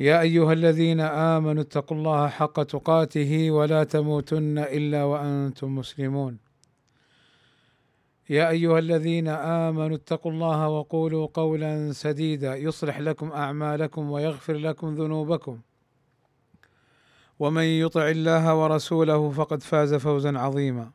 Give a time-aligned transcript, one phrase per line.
[0.00, 6.38] يا أيها الذين آمنوا اتقوا الله حق تقاته ولا تموتن إلا وأنتم مسلمون.
[8.30, 15.60] يا أيها الذين آمنوا اتقوا الله وقولوا قولا سديدا يصلح لكم أعمالكم ويغفر لكم ذنوبكم.
[17.38, 20.90] ومن يطع الله ورسوله فقد فاز فوزا عظيما.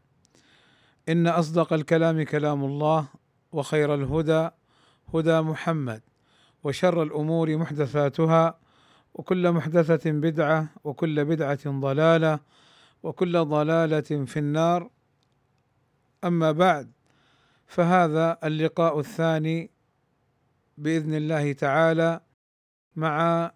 [1.09, 3.07] إن أصدق الكلام كلام الله
[3.51, 4.49] وخير الهدى
[5.13, 6.01] هدى محمد
[6.63, 8.59] وشر الأمور محدثاتها
[9.17, 12.39] وكل محدثة بدعة وكل بدعة ضلالة
[13.03, 14.89] وكل ضلالة في النار.
[16.23, 16.91] أما بعد
[17.67, 19.71] فهذا اللقاء الثاني
[20.77, 22.21] بإذن الله تعالى
[22.95, 23.51] مع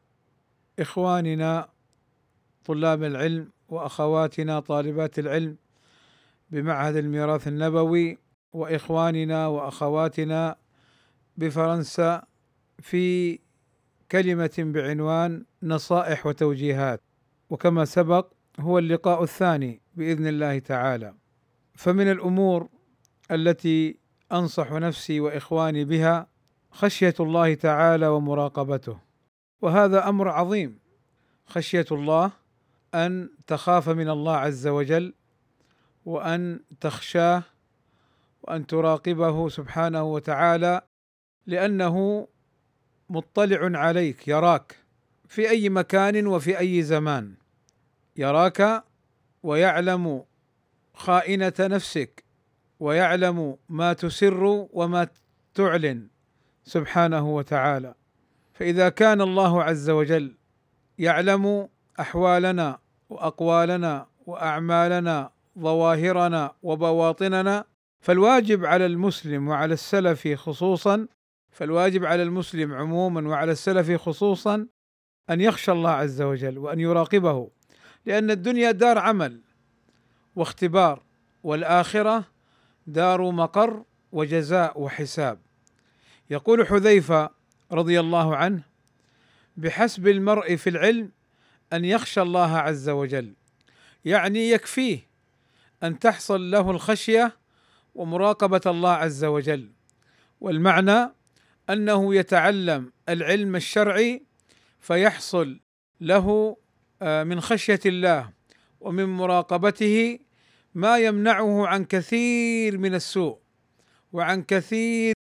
[0.79, 1.69] إخواننا
[2.65, 5.57] طلاب العلم وأخواتنا طالبات العلم
[6.49, 8.17] بمعهد الميراث النبوي
[8.53, 10.55] وإخواننا وأخواتنا
[11.37, 12.23] بفرنسا
[12.79, 13.39] في
[14.11, 17.01] كلمة بعنوان نصائح وتوجيهات
[17.49, 21.13] وكما سبق هو اللقاء الثاني بإذن الله تعالى.
[21.75, 22.69] فمن الأمور
[23.31, 23.99] التي
[24.31, 26.27] أنصح نفسي وإخواني بها
[26.71, 28.99] خشية الله تعالى ومراقبته
[29.61, 30.79] وهذا أمر عظيم.
[31.45, 32.31] خشية الله
[32.93, 35.13] أن تخاف من الله عز وجل
[36.05, 37.43] وأن تخشاه
[38.43, 40.81] وأن تراقبه سبحانه وتعالى
[41.45, 42.27] لأنه
[43.11, 44.75] مطلع عليك يراك
[45.27, 47.33] في أي مكان وفي أي زمان.
[48.17, 48.83] يراك
[49.43, 50.23] ويعلم
[50.93, 52.23] خائنة نفسك
[52.79, 55.07] ويعلم ما تسر وما
[55.53, 56.07] تعلن
[56.63, 57.93] سبحانه وتعالى.
[58.53, 60.35] فإذا كان الله عز وجل
[60.97, 61.67] يعلم
[61.99, 67.65] أحوالنا وأقوالنا وأعمالنا ظواهرنا وبواطننا
[68.01, 71.07] فالواجب على المسلم وعلى السلف خصوصا
[71.51, 74.67] فالواجب على المسلم عموما وعلى السلف خصوصا
[75.29, 77.49] أن يخشى الله عز وجل وأن يراقبه
[78.05, 79.41] لأن الدنيا دار عمل
[80.35, 81.03] واختبار
[81.43, 82.23] والآخرة
[82.87, 85.39] دار مقر وجزاء وحساب.
[86.29, 87.29] يقول حذيفة
[87.71, 88.63] رضي الله عنه
[89.57, 91.11] بحسب المرء في العلم
[91.73, 93.33] أن يخشى الله عز وجل
[94.05, 94.99] يعني يكفيه
[95.83, 97.37] أن تحصل له الخشية
[97.95, 99.71] ومراقبة الله عز وجل
[100.41, 101.11] والمعنى
[101.69, 104.23] أنه يتعلم العلم الشرعي
[104.79, 105.59] فيحصل
[106.01, 106.57] له
[107.01, 108.29] آه، من خشية الله
[108.79, 110.19] ومن مراقبته
[110.75, 113.39] ما يمنعه عن كثير من السوء
[114.11, 115.13] وعن كثير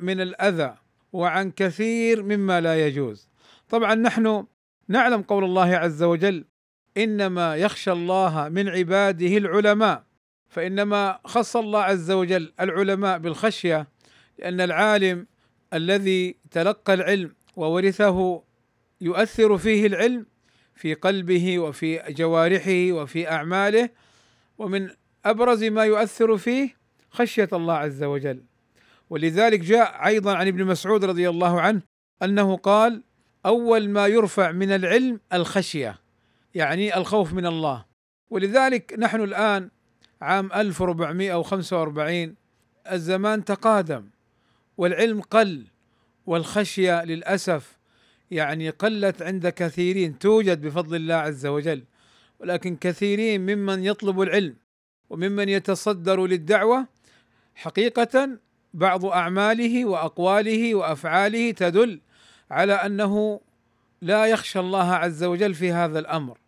[0.00, 0.74] من الأذى
[1.12, 3.28] وعن كثير مما لا يجوز.
[3.68, 4.46] طبعا نحن
[4.88, 6.44] نعلم قول الله عز وجل
[6.96, 10.04] إنما يخشى الله من عباده العلماء
[10.48, 13.88] فإنما خص الله عز وجل العلماء بالخشية
[14.38, 15.26] لأن العالم
[15.74, 18.42] الذي تلقى العلم وورثه
[19.00, 20.26] يؤثر فيه العلم
[20.74, 23.90] في قلبه وفي جوارحه وفي أعماله
[24.58, 24.90] ومن
[25.24, 26.76] أبرز ما يؤثر فيه
[27.10, 28.44] خشية الله عز وجل.
[29.10, 31.82] ولذلك جاء أيضا عن ابن مسعود رضي الله عنه
[32.22, 33.02] أنه قال
[33.46, 35.98] أول ما يرفع من العلم الخشية
[36.54, 37.84] يعني الخوف من الله.
[38.30, 39.70] ولذلك نحن الآن
[40.22, 42.34] عام 1445
[42.92, 44.10] الزمان تقادم.
[44.76, 45.66] والعلم قل
[46.26, 47.78] والخشية للأسف
[48.30, 51.84] يعني قلت عند كثيرين توجد بفضل الله عز وجل
[52.40, 54.56] ولكن كثيرين ممن يطلب العلم
[55.10, 56.86] وممن يتصدر للدعوة
[57.54, 58.38] حقيقة
[58.74, 62.00] بعض أعماله وأقواله وأفعاله تدل
[62.50, 63.40] على أنه
[64.02, 66.38] لا يخشى الله عز وجل في هذا الأمر.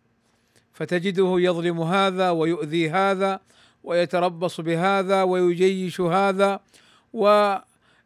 [0.73, 3.39] فتجده يظلم هذا ويؤذي هذا
[3.83, 6.59] ويتربص بهذا ويجيش هذا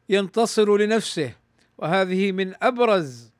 [0.09, 1.33] وينتصر لنفسه.
[1.77, 3.31] وهذه من أبرز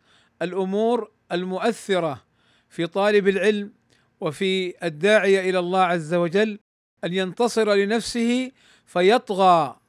[0.41, 2.23] الأمور المؤثرة
[2.69, 3.73] في طالب العلم
[4.21, 6.59] وفي الداعيه إلى الله عز وجل
[7.03, 8.51] أن ينتصر لنفسه
[8.85, 9.79] فيطغى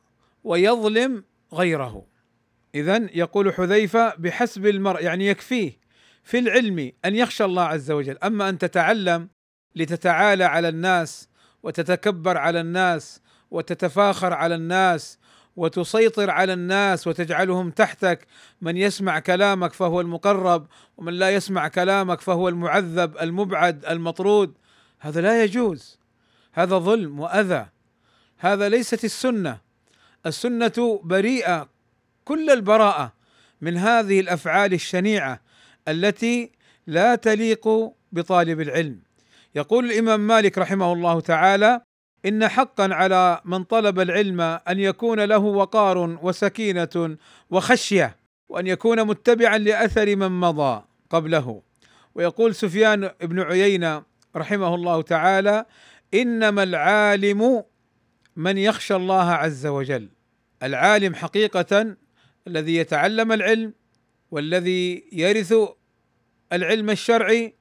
[0.44, 2.06] ويظلم غيره.
[2.74, 5.80] اذا يقول حذيفة بحسب المرء يعني يكفيه
[6.24, 8.18] في العلم أن يخشى الله عز وجل.
[8.18, 9.28] أما أن تتعلم
[9.74, 11.28] لتتعالى على الناس
[11.62, 15.18] وتتكبر على الناس وتتفاخر على الناس
[15.60, 18.26] وتسيطر على الناس وتجعلهم تحتك.
[18.60, 20.66] من يسمع كلامك فهو المقرب
[20.96, 24.58] ومن لا يسمع كلامك فهو المعذب المبعد المطرود.
[24.98, 25.98] هذا لا يجوز.
[26.52, 27.66] هذا ظلم وأذى.
[28.38, 29.58] هذا ليست السنة.
[30.26, 31.68] السنة بريئة.
[32.24, 33.12] كل البراءة
[33.60, 35.40] من هذه الأفعال الشنيعة
[35.88, 36.50] التي
[36.86, 37.68] لا تليق
[38.12, 39.00] بطالب العلم.
[39.54, 41.80] يقول الإمام مالك رحمه الله تعالى
[42.26, 47.17] إن حقا على من طلب العلم أن يكون له وقار وسكينة
[47.50, 48.17] وخشية
[48.49, 51.62] وأن يكون متبعا لأثر من مضى قبله.
[52.14, 54.02] ويقول سفيان بن عيينة
[54.37, 55.64] رحمه الله تعالى
[56.14, 57.64] إنما العالم
[58.37, 60.08] من يخشى الله عز وجل.
[60.62, 61.96] العالم حقيقة
[62.46, 63.75] الذي يتعلم العلم
[64.31, 65.55] والذي يرث
[66.52, 67.55] العلم الشرعي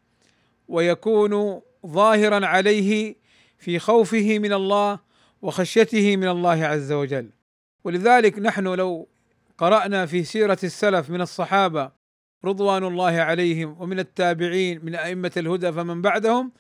[0.68, 3.16] ويكون ظاهرا عليه
[3.60, 5.00] في خوفه من الله
[5.42, 7.30] وخشيته من الله عز وجل.
[7.84, 9.08] ولذلك نحن لو
[9.58, 11.92] قرأنا في سيرة السلف من الصحابة
[12.46, 16.52] رضوان الله عليهم ومن التابعين من أئمة الهدى فمن بعدهم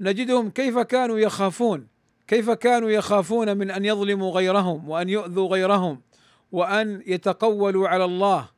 [0.00, 1.86] نجدهم كيف كانوا يخافون
[2.28, 6.00] كيف كانوا يخافون من أن يظلموا غيرهم وأن يؤذوا غيرهم
[6.52, 8.48] وأن يتقولوا على الله.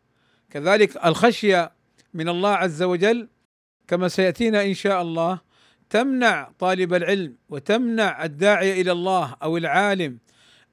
[0.50, 1.72] كذلك الخشية
[2.14, 3.28] من الله عز وجل
[3.88, 5.40] كما سيأتينا إن شاء الله
[5.90, 10.18] تمنع طالب العلم وتمنع الداعيه إلى الله أو العالم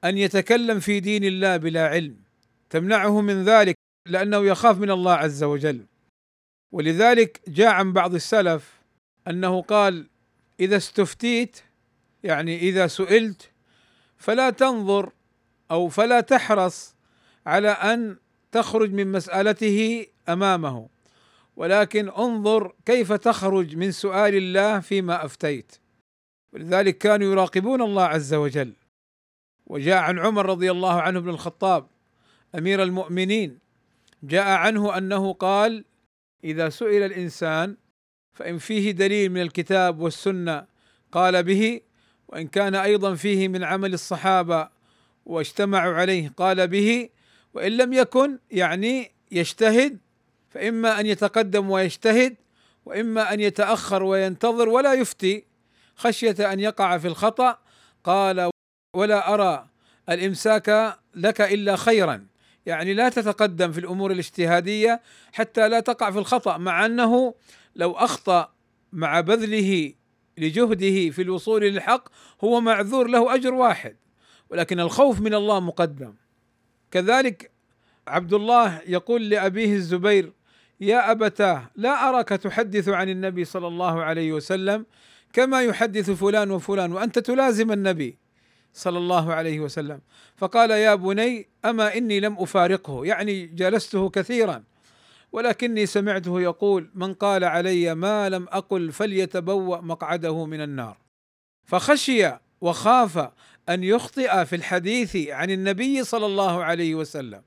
[0.04, 2.16] أن يتكلم في دين الله بلا علم.
[2.70, 3.74] تمنعه من ذلك
[4.06, 5.86] لأنه يخاف من الله عز وجل.
[6.72, 8.80] ولذلك جاء عن بعض السلف
[9.28, 10.06] أنه قال
[10.60, 11.60] إذا استفتيت
[12.22, 13.50] يعني إذا سئلت
[14.16, 15.12] فلا تنظر
[15.70, 16.94] أو فلا تحرص
[17.46, 18.16] على أن
[18.52, 20.88] تخرج من مسألته أمامه.
[21.56, 25.76] ولكن انظر كيف تخرج من سؤال الله فيما أفتيت.
[26.52, 28.72] ولذلك كانوا يراقبون الله عز وجل.
[29.66, 31.86] وجاء عن عمر رضي الله عنه بن الخطاب
[32.54, 33.58] أمير المؤمنين
[34.22, 35.84] جاء عنه أنه قال
[36.44, 37.76] إذا سئل الإنسان
[38.34, 40.66] فإن فيه دليل من الكتاب والسنة
[41.12, 41.80] قال به
[42.28, 44.68] وإن كان أيضا فيه من عمل الصحابة
[45.26, 47.08] واجتمعوا عليه قال به
[47.54, 49.98] وإن لم يكن يعني يجتهد
[50.56, 52.36] فإما أن يتقدم ويجتهد
[52.86, 55.44] وإما أن يتأخر وينتظر ولا يفتي
[55.96, 57.58] خشية أن يقع في الخطأ.
[58.04, 58.50] قال
[58.96, 59.68] ولا أرى
[60.08, 62.26] الإمساك لك إلا خيرا.
[62.66, 67.34] يعني لا تتقدم في الأمور الاجتهادية حتى لا تقع في الخطأ مع أنه
[67.74, 68.52] لو أخطأ
[68.92, 69.92] مع بذله
[70.38, 72.08] لجهده في الوصول للحق
[72.44, 73.96] هو معذور له أجر واحد
[74.50, 76.14] ولكن الخوف من الله مقدم.
[76.90, 77.50] كذلك
[78.08, 80.32] عبد الله يقول لأبيه الزبير
[80.80, 84.86] يا أبتاه لا أراك تحدث عن النبي صلى الله عليه وسلم
[85.32, 88.18] كما يحدث فلان وفلان وأنت تلازم النبي
[88.72, 90.00] صلى الله عليه وسلم.
[90.36, 94.64] فقال يا بني أما إني لم أفارقه؟ يعني جلسته كثيرا
[95.32, 100.96] ولكني سمعته يقول من قال علي ما لم أقل فليتبوأ مقعده من النار.
[101.64, 102.30] فخشي
[102.60, 103.30] وخاف
[103.68, 107.42] أن يخطئ في الحديث عن النبي صلى الله عليه وسلم.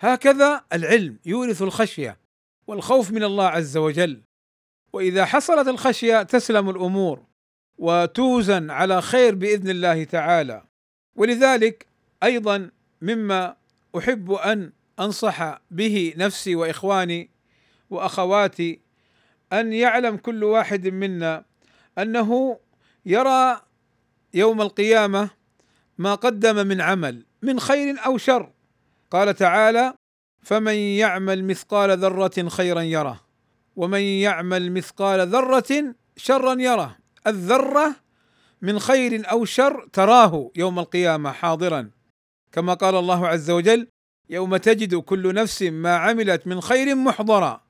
[0.00, 2.23] هكذا العلم يورث الخشية.
[2.66, 4.22] والخوف من الله عز وجل.
[4.92, 7.22] وإذا حصلت الخشية تسلم الأمور
[7.78, 10.64] وتوزن على خير بإذن الله تعالى.
[11.16, 11.86] ولذلك
[12.22, 12.70] أيضا
[13.02, 13.56] مما
[13.98, 17.30] أحب أن أنصح به نفسي وإخواني
[17.90, 18.80] وأخواتي
[19.52, 21.44] أن يعلم كل واحد منا
[21.98, 22.58] أنه
[23.06, 23.60] يرى
[24.34, 25.30] يوم القيامة
[25.98, 28.52] ما قدم من عمل من خير أو شر.
[29.10, 29.94] قال تعالى
[30.44, 33.20] فمن يعمل مثقال ذرة خيرا يره
[33.76, 36.96] ومن يعمل مثقال ذرة شرا يره.
[37.26, 37.96] الذرة
[38.62, 41.90] من خير أو شر تراه يوم القيامة حاضرا.
[42.52, 43.88] كما قال الله عز وجل
[44.30, 47.60] يوم تجد كل نفس ما عملت من خير محضرا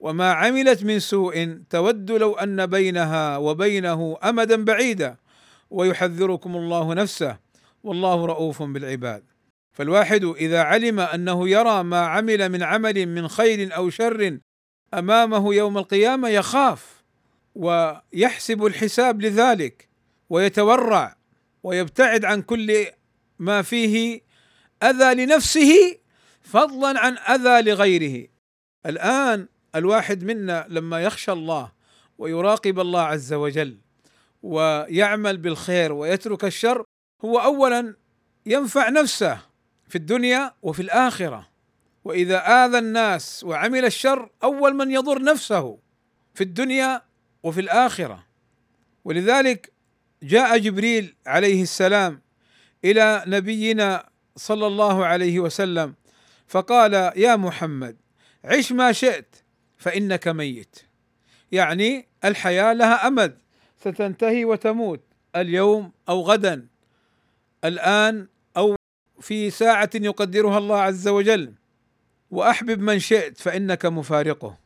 [0.00, 5.16] وما عملت من سوء تود لو أن بينها وبينه أمدا بعيدا.
[5.70, 7.38] ويحذركم الله نفسه
[7.84, 9.31] والله رؤوف بالعباد.
[9.72, 14.38] فالواحد إذا علم أنه يرى ما عمل من عمل من خير أو شر
[14.94, 17.02] أمامه يوم القيامة يخاف
[17.54, 19.88] ويحسب الحساب لذلك
[20.30, 21.16] ويتورع
[21.62, 22.86] ويبتعد عن كل
[23.38, 24.20] ما فيه
[24.82, 25.98] أذى لنفسه
[26.42, 28.28] فضلا عن أذى لغيره.
[28.86, 31.72] الآن الواحد منا لما يخشى الله
[32.18, 33.78] ويراقب الله عز وجل
[34.42, 36.84] ويعمل بالخير ويترك الشر
[37.24, 37.96] هو اولا
[38.46, 39.51] ينفع نفسه
[39.92, 41.48] في الدنيا وفي الآخرة.
[42.04, 45.78] وإذا آذى الناس وعمل الشر أول من يضر نفسه
[46.34, 47.02] في الدنيا
[47.42, 48.26] وفي الآخرة.
[49.04, 49.72] ولذلك
[50.22, 52.22] جاء جبريل عليه السلام
[52.84, 55.94] إلى نبينا صلى الله عليه وسلم
[56.48, 57.96] فقال يا محمد
[58.44, 59.36] عش ما شئت
[59.78, 60.76] فإنك ميت.
[61.52, 63.38] يعني الحياة لها أمد
[63.80, 65.00] ستنتهي وتموت
[65.36, 66.66] اليوم أو غدا.
[67.64, 68.31] الآن
[69.22, 71.54] في ساعة يقدرها الله عز وجل.
[72.30, 74.58] وأحبب من شئت فإنك مفارقه.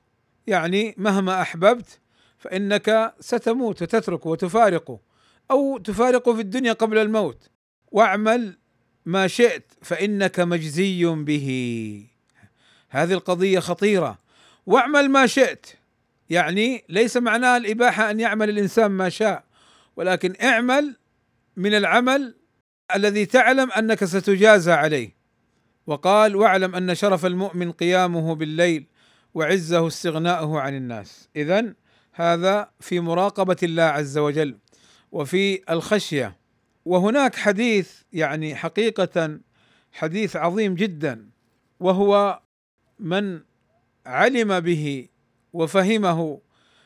[0.47, 2.01] يعني مهما أحببت
[2.39, 5.01] فإنك ستموت وتتركه وتفارقه.
[5.51, 7.51] أو تفارقه في الدنيا قبل الموت.
[7.93, 8.59] واعمل
[9.07, 12.07] ما شئت فإنك مجزي به.
[12.89, 14.19] هذه القضية خطيرة.
[14.67, 15.67] واعمل ما شئت.
[16.31, 19.45] يعني ليس معناه الإباحة أن يعمل الإنسان ما شاء.
[19.97, 20.97] ولكن اعمل
[21.57, 22.35] من العمل
[22.95, 25.17] الذي تعلم أنك ستجازى عليه.
[25.87, 28.87] وقال واعلم أن شرف المؤمن قيامه بالليل
[29.35, 31.29] وعزه استغناؤه عن الناس.
[31.37, 31.75] اذا
[32.13, 34.59] هذا في مراقبة الله عز وجل
[35.13, 36.37] وفي الخشية.
[36.85, 39.39] وهناك حديث يعني حقيقة
[39.93, 41.31] حديث عظيم جدا
[41.81, 42.41] وهو
[42.99, 43.41] من
[44.07, 45.09] علم به
[45.53, 46.41] وفهمه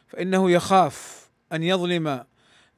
[0.09, 2.25] فإنه يخاف أن يظلم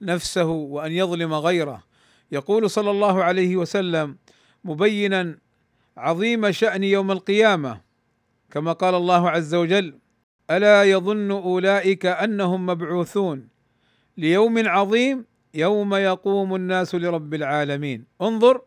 [0.03, 1.92] نفسه وأن يظلم غيره.
[2.33, 4.17] يقول صلى الله عليه وسلم
[4.65, 5.39] مبينا
[5.97, 7.81] عظيم شأن يوم القيامة
[8.51, 9.99] كما قال الله عز وجل
[10.51, 13.49] ألا يظن أولئك أنهم مبعوثون
[14.17, 15.25] ليوم عظيم
[15.55, 18.05] يوم يقوم الناس لرب العالمين.
[18.23, 18.61] انظر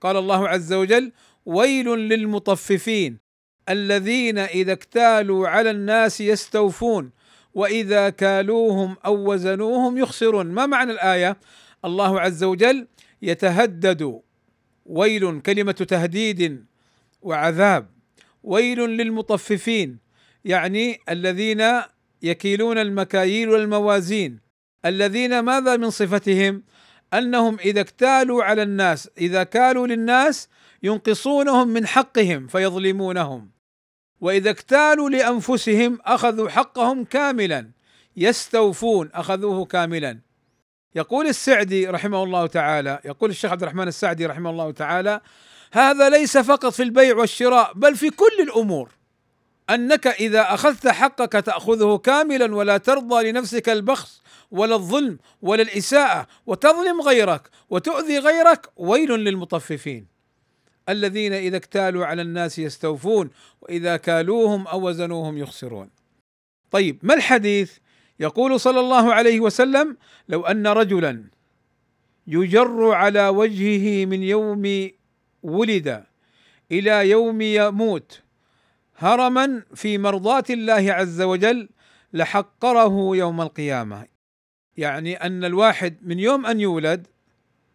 [0.00, 1.12] قال الله عز وجل
[1.46, 3.18] ويل للمطففين
[3.68, 7.10] الذين إذا اكتالوا على الناس يستوفون
[7.54, 10.46] وإذا كالوهم أو وزنوهم يخسرون.
[10.46, 11.36] ما معنى الآية؟
[11.84, 12.86] الله عز وجل
[13.26, 14.20] يتهدد.
[14.86, 16.64] ويل كلمة تهديد
[17.22, 17.90] وعذاب.
[18.42, 19.98] ويل للمطففين
[20.44, 21.82] يعني الذين
[22.22, 24.40] يكيلون المكاييل والموازين.
[24.84, 26.62] الذين ماذا من صفتهم؟
[27.14, 30.48] أنهم إذا اكتالوا على الناس إذا كالوا للناس
[30.82, 33.50] ينقصونهم من حقهم فيظلمونهم.
[34.20, 37.70] وإذا اكتالوا لأنفسهم أخذوا حقهم كاملا.
[38.16, 40.25] يستوفون أخذوه كاملا.
[40.96, 45.20] يقول السعدي رحمه الله تعالى يقول الشيخ عبد الرحمن السعدي رحمه الله تعالى
[45.72, 48.90] هذا ليس فقط في البيع والشراء بل في كل الأمور
[49.70, 57.00] أنك إذا أخذت حقك تأخذه كاملا ولا ترضى لنفسك البخس ولا الظلم ولا الإساءة وتظلم
[57.00, 60.06] غيرك وتؤذي غيرك ويل للمطففين
[60.88, 65.90] الذين إذا اكتالوا على الناس يستوفون وإذا كالوهم أو وزنوهم يخسرون.
[66.70, 67.72] طيب ما الحديث؟
[68.20, 69.96] يقول صلى الله عليه وسلم:
[70.28, 71.24] لو أن رجلا
[72.26, 74.90] يجر على وجهه من يوم
[75.42, 76.04] ولد
[76.72, 78.22] إلى يوم يموت
[78.96, 81.68] هرما في مرضاة الله عز وجل
[82.12, 84.06] لحقره يوم القيامة.
[84.76, 87.06] يعني أن الواحد من يوم أن يولد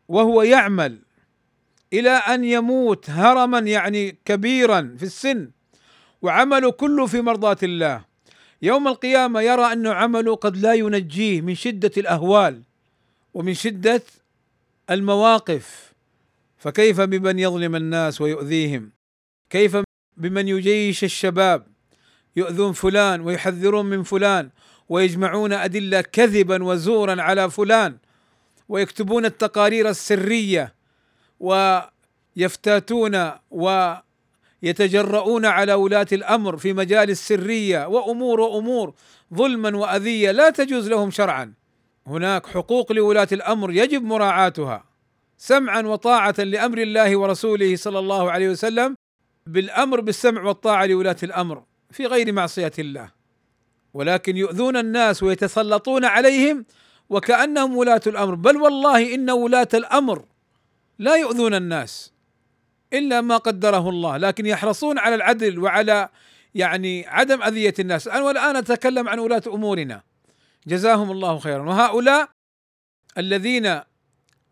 [0.08, 1.00] وهو يعمل
[1.94, 5.52] إلى أن يموت هرما يعني كبيرا في السن
[6.22, 8.06] وعمله كله في مرضاة الله
[8.62, 12.62] يوم القيامة يرى أن عمله قد لا ينجيه من شدة الأهوال
[13.34, 14.02] ومن شدة
[14.90, 15.94] المواقف.
[16.58, 18.92] فكيف بمن يظلم الناس ويؤذيهم؟
[19.50, 19.78] كيف
[20.18, 21.68] بمن يجيش الشباب؟
[22.36, 24.50] يؤذون فلان ويحذرون من فلان
[24.90, 27.98] ويجمعون أدلة كذبا وزورا على فلان
[28.70, 30.74] ويكتبون التقارير السرية
[31.40, 33.32] ويفتاتون
[34.64, 38.94] ويتجرؤون على ولاة الأمر في مجال السرية وأمور وأمور
[39.34, 41.54] ظلما وأذية لا تجوز لهم شرعا.
[42.08, 44.84] هناك حقوق لولاة الأمر يجب مراعاتها.
[45.38, 48.96] سمعا وطاعة لأمر الله ورسوله صلى الله عليه وسلم
[49.48, 53.12] بالأمر بالسمع والطاعة لولاة الأمر في غير معصية الله.
[53.94, 56.66] ولكن يؤذون الناس ويتسلطون عليهم
[57.10, 58.36] وكأنهم ولاة الأمر.
[58.36, 60.26] بل والله إن ولاة الأمر
[61.00, 62.14] لا يؤذون الناس.
[62.94, 66.10] إلا ما قدره الله لكن يحرصون على العدل وعلى
[66.56, 68.08] يعني عدم أذية الناس.
[68.08, 70.04] والآن أتكلم عن ولاة أمورنا.
[70.68, 71.64] جزاهم الله خيرا.
[71.64, 72.30] وهؤلاء
[73.18, 73.82] الذين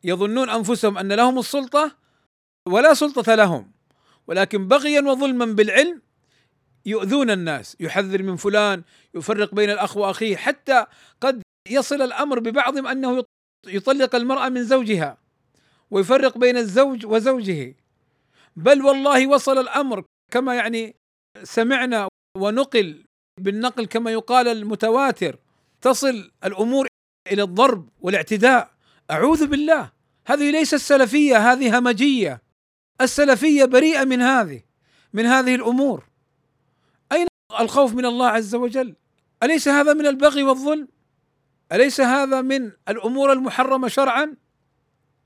[0.03, 1.96] يظنون أنفسهم أن لهم السلطة
[2.67, 3.72] ولا سلطة لهم
[4.27, 6.01] ولكن بغيا وظلما بالعلم
[6.86, 7.77] يؤذون الناس.
[7.79, 8.84] يحذر من فلان
[9.15, 10.86] يفرق بين الأخ وأخيه حتى
[11.22, 13.24] قد يصل الأمر ببعضهم أنه
[13.67, 15.17] يطلق المرأة من زوجها
[15.91, 17.75] ويفرق بين الزوج وزوجه.
[18.60, 20.96] بل والله وصل الأمر كما يعني
[21.44, 23.06] سمعنا ونقل
[23.39, 25.39] بالنقل كما يقال المتواتر.
[25.82, 26.88] تصل الأمور
[27.32, 28.72] إلى الضرب والاعتداء.
[29.12, 29.92] أعوذ بالله.
[30.28, 32.42] هذه ليست سلفية هذه همجية.
[33.01, 34.62] السلفية بريئة من هذه
[35.13, 36.04] من هذه الأمور.
[37.12, 37.28] أين
[37.60, 38.96] الخوف من الله عز وجل؟
[39.44, 40.88] أليس هذا من البغي والظلم؟
[41.72, 44.36] أليس هذا من الأمور المحرمة شرعا؟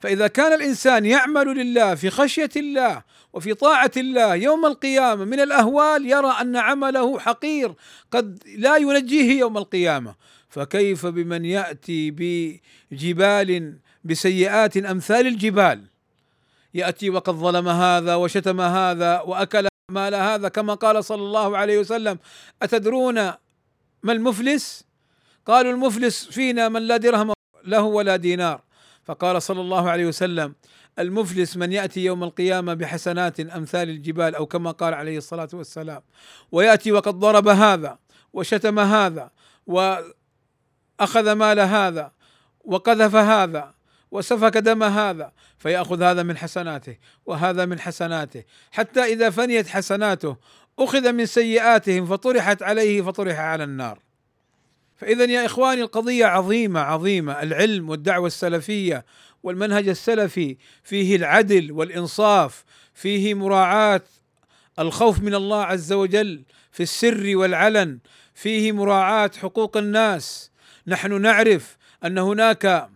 [0.04, 6.06] فإذا كان الإنسان يعمل لله في خشية الله وفي طاعة الله يوم القيامة من الأهوال
[6.06, 7.74] يرى أن عمله حقير
[8.12, 10.16] قد لا ينجيه يوم القيامة.
[10.50, 12.12] فكيف بمن يأتي
[12.92, 15.82] بجبال بسيئات أمثال الجبال؟
[16.74, 22.20] يأتي وقد ظلم هذا وشتم هذا وأكل مال هذا كما قال صلى الله عليه وسلم.
[22.62, 23.16] أتدرون
[24.04, 24.86] ما المفلس؟
[25.46, 27.34] قالوا المفلس فينا من لا درهم
[27.66, 28.73] له ولا دينار.
[29.06, 30.56] فقال صلى الله عليه وسلم
[31.00, 36.02] المفلس من يأتي يوم القيامة بحسنات أمثال الجبال أو كما قال عليه الصلاة والسلام
[36.52, 37.98] ويأتي وقد ضرب هذا
[38.34, 39.32] وشتم هذا
[39.68, 42.12] وأخذ مال هذا
[42.66, 43.74] وقذف هذا
[44.12, 50.38] وسفك دم هذا فيأخذ هذا من حسناته وهذا من حسناته حتى إذا فنيت حسناته
[50.80, 54.00] أخذ من سيئاتهم فطرحت عليه فطرح على النار.
[55.04, 57.42] فإذا يا إخواني القضية عظيمة عظيمة.
[57.42, 59.06] العلم والدعوة السلفية
[59.44, 64.02] والمنهج السلفي فيه العدل والإنصاف فيه مراعاة
[64.80, 68.00] الخوف من الله عز وجل في السر والعلن
[68.36, 70.52] فيه مراعاة حقوق الناس.
[70.88, 72.90] نحن نعرف أن هناك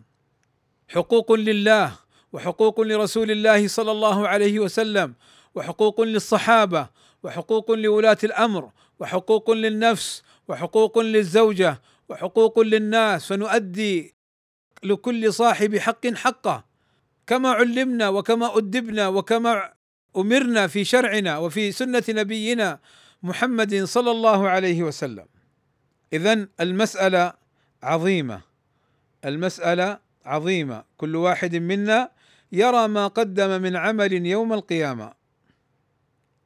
[0.87, 1.91] حقوق لله
[2.33, 5.13] وحقوق لرسول الله صلى الله عليه وسلم
[5.55, 6.87] وحقوق للصحابة
[7.23, 14.15] وحقوق لولاة الأمر وحقوق للنفس وحقوق للزوجة وحقوق للناس فنؤدي
[14.83, 16.65] لكل صاحب حق حقه.
[17.27, 19.73] كما علمنا وكما أدبنا وكما
[20.17, 22.79] أمرنا في شرعنا وفي سنة نبينا
[23.23, 25.25] محمد صلى الله عليه وسلم.
[26.13, 27.33] اذا المسألة
[27.83, 28.41] عظيمة.
[29.25, 30.83] المسألة عظيمة.
[30.97, 32.11] كل واحد منا
[32.51, 35.13] يرى ما قدم من عمل يوم القيامة.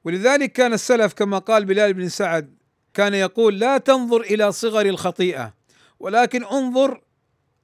[0.03, 2.60] ولذلك كان السلف كما قال بلال بن سعد
[2.93, 5.53] كان يقول لا تنظر إلى صغر الخطيئة
[5.99, 7.01] ولكن انظر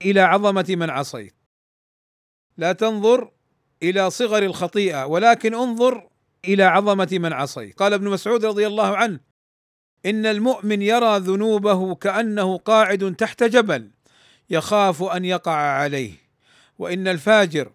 [0.01, 1.33] إلى عظمة من عصيت.
[2.57, 3.31] لا تنظر
[3.83, 6.09] إلى صغر الخطيئة ولكن انظر
[6.45, 7.79] إلى عظمة من عصيت.
[7.79, 9.19] قال ابن مسعود رضي الله عنه
[10.05, 13.91] إن المؤمن يرى ذنوبه كأنه قاعد تحت جبل
[14.49, 16.13] يخاف أن يقع عليه
[16.79, 17.71] وإن الفاجر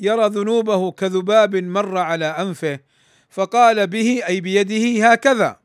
[0.00, 2.80] يرى ذنوبه كذباب مر على أنفه
[3.30, 5.60] فقال به أي بيده هكذا.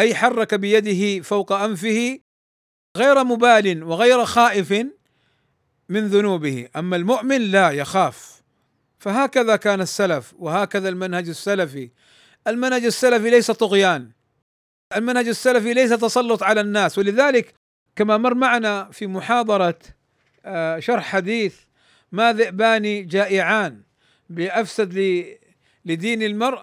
[0.00, 2.18] أي حرك بيده فوق أنفه
[2.96, 4.72] غير مبال وغير خائف
[5.88, 6.68] من ذنوبه.
[6.76, 8.42] أما المؤمن لا يخاف.
[8.98, 11.90] فهكذا كان السلف وهكذا المنهج السلفي
[12.46, 14.10] المنهج السلفي ليس طغيان.
[14.96, 16.98] المنهج السلفي ليس تسلط على الناس.
[16.98, 17.54] ولذلك
[17.96, 19.78] كما مر معنا في محاضرة
[20.44, 21.56] آه، شرح حديث
[22.12, 23.82] ما ذئبان جائعان
[24.30, 24.94] بأفسد
[25.84, 26.62] لدين المرء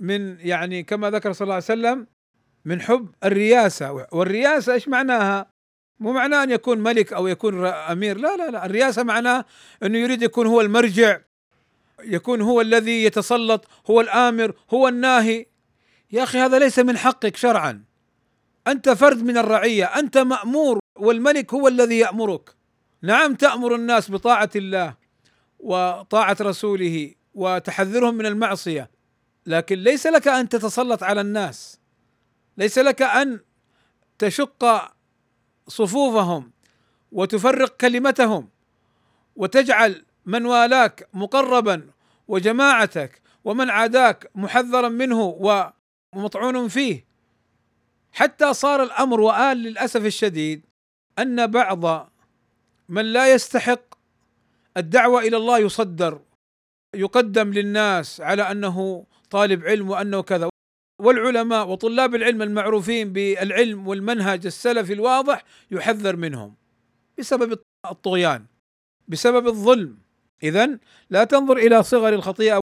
[0.00, 2.06] من يعني كما ذكر صلى الله عليه وسلم
[2.64, 4.06] من حب الرياسة.
[4.12, 5.50] والرياسة إيش معناها؟
[6.00, 8.18] مو معناه أن يكون ملك أو يكون أمير.
[8.18, 8.66] لا لا لا.
[8.66, 9.44] الرياسة معناه
[9.82, 11.20] أنه يريد يكون هو المرجع
[12.04, 15.46] يكون هو الذي يتسلط هو الآمر هو الناهي.
[16.12, 17.84] يا أخي هذا ليس من حقك شرعا.
[18.66, 22.50] أنت فرد من الرعية أنت مأمور والملك هو الذي يأمرك.
[23.02, 24.94] نعم تأمر الناس بطاعة الله
[25.58, 28.90] وطاعة رسوله وتحذرهم من المعصية
[29.46, 31.79] لكن ليس لك أن تتسلط على الناس.
[32.60, 33.40] ليس لك أن
[34.18, 34.92] تشق
[35.68, 36.52] صفوفهم
[37.12, 38.48] وتفرق كلمتهم
[39.36, 41.90] وتجعل من والاك مقربا
[42.28, 45.20] وجماعتك ومن عاداك محذرا منه
[46.12, 47.04] ومطعون فيه.
[48.12, 50.66] حتى صار الأمر وآل للأسف الشديد
[51.18, 52.12] أن بعض
[52.88, 53.94] من لا يستحق
[54.76, 56.20] الدعوة إلى الله يصدر
[56.94, 60.49] يقدم للناس على أنه طالب علم وأنه كذا.
[61.00, 66.54] والعلماء وطلاب العلم المعروفين بالعلم والمنهج السلفي الواضح يحذر منهم
[67.18, 67.58] بسبب
[67.90, 68.46] الطغيان
[69.08, 69.98] بسبب الظلم.
[70.42, 70.78] اذا
[71.10, 72.60] لا تنظر إلى صغر الخطيئة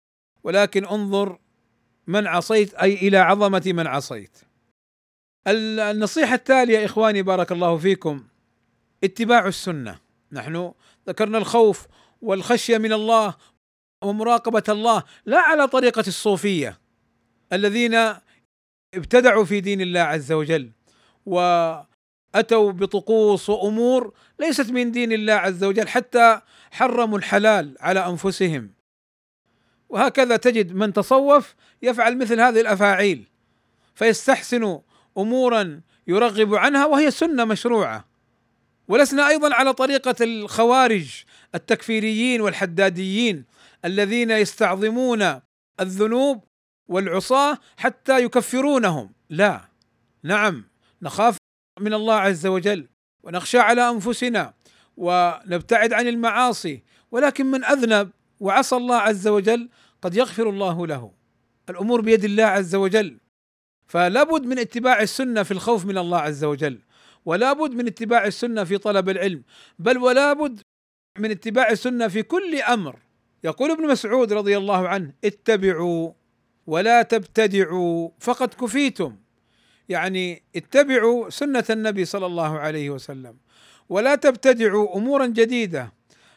[0.43, 1.39] ولكن انظر
[2.07, 4.37] من عصيت أي إلى عظمة من عصيت.
[5.47, 8.23] النصيحة التالية إخواني بارك الله فيكم
[9.03, 9.99] اتباع السنة.
[10.31, 10.73] نحن
[11.07, 11.87] ذكرنا الخوف
[12.21, 13.35] والخشية من الله
[14.03, 16.82] ومراقبة الله لا على طريقة الصوفية.
[17.53, 18.13] الذين
[18.93, 20.71] ابتدعوا في دين الله عز وجل
[21.25, 28.73] وأتوا بطقوس وأمور ليست من دين الله عز وجل حتى حرموا الحلال على أنفسهم.
[29.89, 33.27] وهكذا تجد من تصوف يفعل مثل هذه الأفاعيل
[33.95, 34.79] فيستحسن
[35.17, 38.05] أمورا يرغب عنها وهي سنة مشروعة.
[38.87, 41.23] ولسنا أيضا على طريقة الخوارج
[41.55, 43.45] التكفيريين والحداديين
[43.85, 45.39] الذين يستعظمون
[45.79, 46.43] الذنوب
[46.87, 49.11] والعصاة حتى يكفرونهم.
[49.29, 49.61] لا
[50.23, 50.65] نعم
[51.01, 51.37] نخاف
[51.79, 52.87] من الله عز وجل
[53.23, 54.53] ونخشى على أنفسنا
[54.97, 59.69] ونبتعد عن المعاصي ولكن من أذنب وعصى الله عز وجل
[60.01, 61.11] قد يغفر الله له.
[61.69, 63.17] الأمور بيد الله عز وجل.
[63.87, 66.79] فلا بد من اتباع السنة في الخوف من الله عز وجل
[67.25, 69.43] ولا بد من اتباع السنة في طلب العلم
[69.79, 70.59] بل ولا بد
[71.19, 72.99] من اتباع السنة في كل أمر.
[73.43, 76.11] يقول ابن مسعود رضي الله عنه اتبعوا
[76.67, 79.15] ولا تبتدعوا فقد كفيتم.
[79.89, 83.37] يعني اتبعوا سنة النبي صلى الله عليه وسلم
[83.89, 85.93] ولا تبتدعوا أمورا جديدة.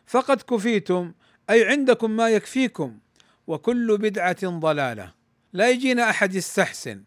[0.06, 1.12] فقد كفيتم
[1.50, 2.98] أي عندكم ما يكفيكم.
[3.46, 5.12] وكل بدعة ضلالة.
[5.52, 7.02] لا يجينا أحد يستحسن.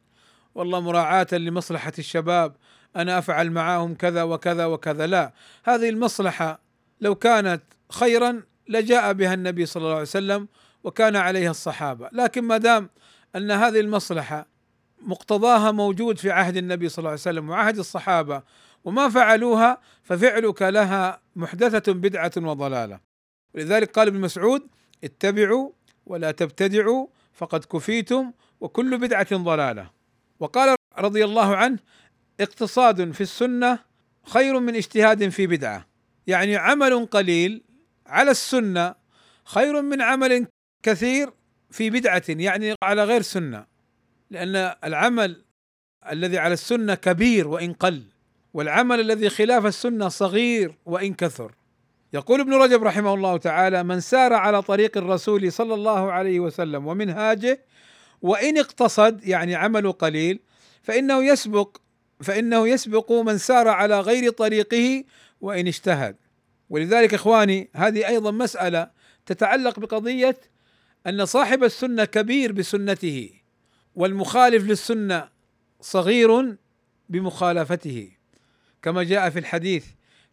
[0.55, 2.55] والله مراعاة لمصلحة الشباب.
[2.95, 5.07] أنا أفعل معهم كذا وكذا وكذا.
[5.07, 6.59] لا هذه المصلحة
[7.01, 10.47] لو كانت خيرا لجاء بها النبي صلى الله عليه وسلم
[10.83, 12.09] وكان عليها الصحابة.
[12.13, 12.89] لكن ما دام
[13.35, 14.47] أن هذه المصلحة
[15.01, 18.43] مقتضاها موجود في عهد النبي صلى الله عليه وسلم وعهد الصحابة
[18.83, 22.99] وما فعلوها ففعلك لها محدثة بدعة وضلالة.
[23.55, 24.67] ولذلك قال ابن مسعود
[25.03, 25.71] اتبعوا
[26.05, 29.89] ولا تبتدعوا فقد كفيتم وكل بدعة ضلالة.
[30.39, 31.79] وقال رضي الله عنه
[32.39, 33.79] اقتصاد في السنة
[34.25, 35.85] خير من اجتهاد في بدعة.
[36.27, 37.63] يعني عمل قليل
[38.07, 38.95] على السنة
[39.45, 40.47] خير من عمل
[40.83, 41.29] كثير
[41.71, 43.65] في بدعة يعني على غير سنة
[44.29, 45.43] لأن العمل
[46.11, 48.03] الذي على السنة كبير وإن قل
[48.53, 51.51] والعمل الذي خلاف السنة صغير وإن كثر.
[52.13, 56.87] يقول ابن رجب رحمه الله تعالى من سار على طريق الرسول صلى الله عليه وسلم
[56.87, 57.65] ومنهاجه
[58.21, 60.39] وإن اقتصد يعني عمل قليل
[60.83, 61.77] فإنه يسبق
[62.21, 65.03] فإنه يسبق من سار على غير طريقه
[65.41, 66.15] وإن اجتهد.
[66.69, 68.89] ولذلك إخواني هذه أيضا مسألة
[69.25, 70.37] تتعلق بقضية
[71.07, 73.29] أن صاحب السنة كبير بسنته
[73.95, 75.29] والمخالف للسنة
[75.81, 76.55] صغير
[77.09, 78.11] بمخالفته.
[78.81, 79.85] كما جاء في الحديث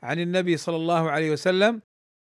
[0.02, 1.80] عن النبي صلى الله عليه وسلم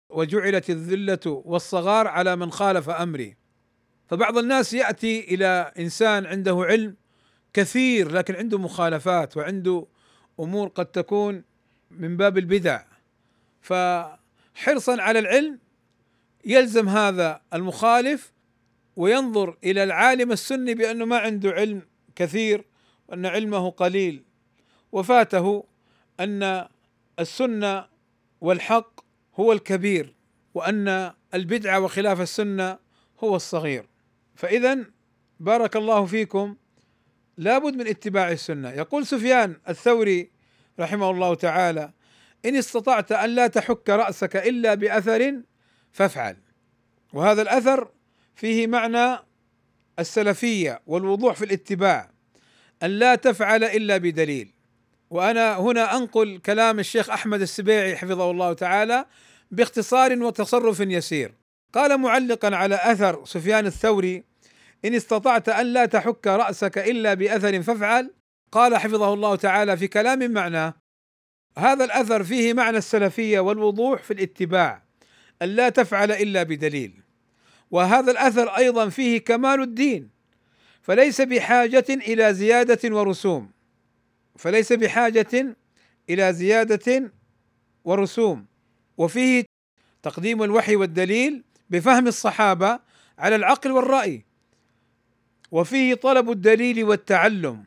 [0.09, 3.35] وجعلت الذلة والصغار على من خالف أمري.
[4.07, 6.95] فبعض الناس يأتي إلى إنسان عنده علم
[7.53, 9.87] كثير لكن عنده مخالفات وعنده
[10.39, 11.43] أمور قد تكون
[11.91, 12.83] من باب البدع.
[13.61, 15.59] فحرصا على العلم
[16.47, 18.33] يلزم هذا المخالف
[18.95, 21.81] وينظر إلى العالم السني بأنه ما عنده علم
[22.15, 22.65] كثير
[23.07, 24.23] وأن علمه قليل.
[24.91, 25.63] وفاته
[26.19, 26.67] أن
[27.19, 27.85] السنة
[28.41, 28.99] والحق
[29.35, 30.15] هو الكبير
[30.53, 32.77] وأن البدعة وخلاف السنة
[33.19, 33.85] هو الصغير.
[34.35, 34.85] فاذا
[35.39, 36.55] بارك الله فيكم
[37.37, 38.69] لابد من اتباع السنة.
[38.69, 40.31] يقول سفيان الثوري
[40.79, 41.91] رحمه الله تعالى
[42.45, 45.41] إن استطعت أن لا تحك رأسك إلا بأثر
[45.97, 46.37] فافعل.
[47.13, 47.91] وهذا الأثر
[48.35, 49.19] فيه معنى
[49.99, 52.11] السلفية والوضوح في الاتباع
[52.83, 54.53] أن لا تفعل إلا بدليل.
[55.09, 59.05] وأنا هنا أنقل كلام الشيخ أحمد السبيعي حفظه الله تعالى
[59.51, 61.33] باختصار وتصرف يسير.
[61.73, 64.23] قال معلقا على أثر سفيان الثوري
[64.85, 68.13] إن استطعت أن لا تحك رأسك إلا بأثر فافعل.
[68.51, 70.73] قال حفظه الله تعالى في كلام معناه.
[71.57, 74.86] هذا الأثر فيه معنى السلفية والوضوح في الاتباع.
[75.41, 76.93] أن لا تفعل إلا بدليل.
[77.71, 80.09] وهذا الأثر أيضا فيه كمال الدين.
[80.81, 83.51] فليس بحاجة إلى زيادة ورسوم.
[84.35, 85.55] فليس بحاجة
[86.09, 87.11] إلى زيادة
[87.85, 88.45] ورسوم.
[88.97, 89.45] وفيه
[90.03, 92.79] تقديم الوحي والدليل بفهم الصحابة
[93.19, 94.25] على العقل والرأي.
[95.51, 97.63] وفيه طلب الدليل والتعلم.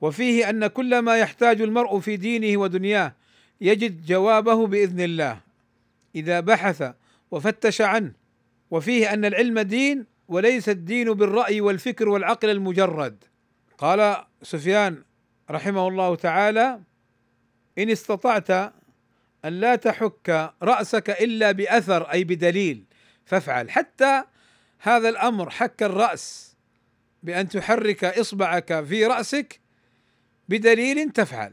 [0.00, 3.14] وفيه أن كل ما يحتاج المرء في دينه ودنياه
[3.60, 5.45] يجد جوابه بإذن الله.
[6.16, 6.92] إذا بحث
[7.30, 8.12] وفتش عنه
[8.70, 13.24] وفيه أن العلم دين وليس الدين بالرأي والفكر والعقل المجرد.
[13.78, 15.02] قال سفيان
[15.50, 16.80] رحمه الله تعالى
[17.78, 18.50] إن استطعت
[19.44, 22.84] أن لا تحك رأسك إلا بأثر أي بدليل
[23.24, 23.70] فافعل.
[23.70, 24.24] حتى
[24.78, 26.56] هذا الأمر حك الرأس
[27.22, 29.60] بأن تحرك إصبعك في رأسك
[30.48, 31.52] بدليل تفعل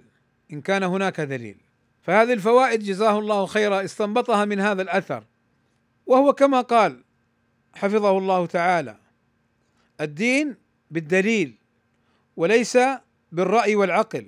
[0.53, 1.62] إن كان هناك دليل.
[2.03, 5.23] فهذه الفوائد جزاه الله خيرا استنبطها من هذا الأثر.
[6.05, 7.03] وهو كما قال
[7.73, 8.97] حفظه الله تعالى
[10.01, 10.55] الدين
[10.91, 11.55] بالدليل
[12.37, 12.77] وليس
[13.31, 14.25] بالرأي والعقل.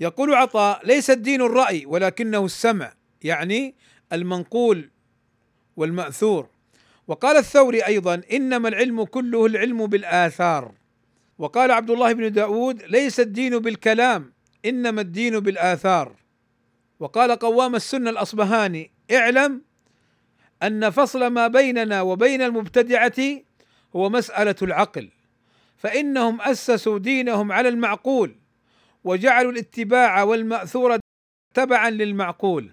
[0.00, 3.74] يقول عطاء ليس الدين الرأي ولكنه السمع يعني
[4.12, 4.90] المنقول
[5.76, 6.48] والمأثور.
[7.08, 10.72] وقال الثوري أيضا إنما العلم كله العلم بالآثار.
[11.38, 14.32] وقال عبد الله بن داود ليس الدين بالكلام
[14.64, 16.19] إنما الدين بالآثار.
[17.00, 19.62] وقال قوام السنة الأصبهاني اعلم
[20.62, 23.12] أن فصل ما بيننا وبين المبتدعة
[23.96, 25.10] هو مسألة العقل
[25.76, 28.36] فإنهم أسسوا دينهم على المعقول
[29.04, 30.98] وجعلوا الاتباع والمأثور
[31.54, 32.70] تبعا للمعقول.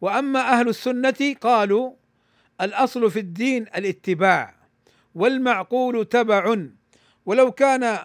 [0.00, 1.92] وأما أهل السنة قالوا
[2.60, 4.54] الأصل في الدين الاتباع
[5.14, 6.56] والمعقول تبع
[7.26, 7.98] ولو كان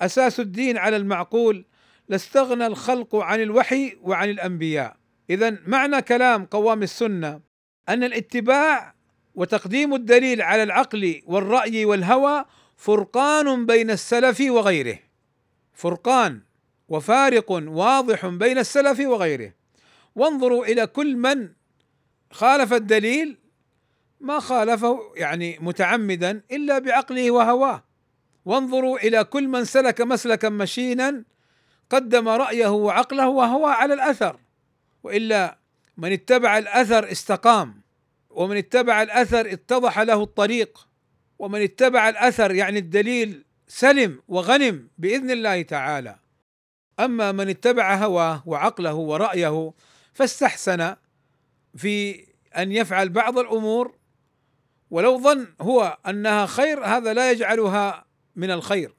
[0.00, 1.64] أساس الدين على المعقول
[2.08, 4.96] لاستغنى الخلق عن الوحي وعن الأنبياء.
[5.30, 7.40] اذا معنى كلام قوام السنة
[7.88, 8.94] أن الاتباع
[9.34, 12.44] وتقديم الدليل على العقل والرأي والهوى
[12.76, 14.98] فرقان بين السلف وغيره.
[15.74, 16.40] فرقان
[16.88, 19.52] وفارق واضح بين السلف وغيره.
[20.14, 21.48] وانظروا إلى كل من
[22.30, 23.38] خالف الدليل
[24.20, 27.84] ما خالفه يعني متعمدا إلا بعقله وهواه.
[28.44, 31.24] وانظروا إلى كل من سلك مسلكا مشينا
[31.90, 34.40] قدم رأيه وعقله وهواه على الأثر
[35.02, 35.58] وإلا
[35.96, 37.80] من اتبع الأثر استقام
[38.30, 40.88] ومن اتبع الأثر اتضح له الطريق
[41.38, 46.16] ومن اتبع الأثر يعني الدليل سلم وغنم بإذن الله تعالى.
[47.00, 49.72] أما من اتبع هواه وعقله ورأيه
[50.12, 50.96] فاستحسن
[51.76, 53.94] في أن يفعل بعض الأمور
[54.90, 58.04] ولو ظن هو أنها خير هذا لا يجعلها
[58.36, 58.94] من الخير.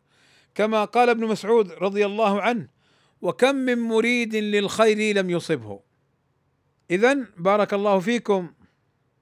[0.56, 2.77] كما قال ابن مسعود رضي الله عنه
[3.22, 5.80] وكم من مريد للخير لم يصبه.
[6.92, 8.54] اذا بارك الله فيكم.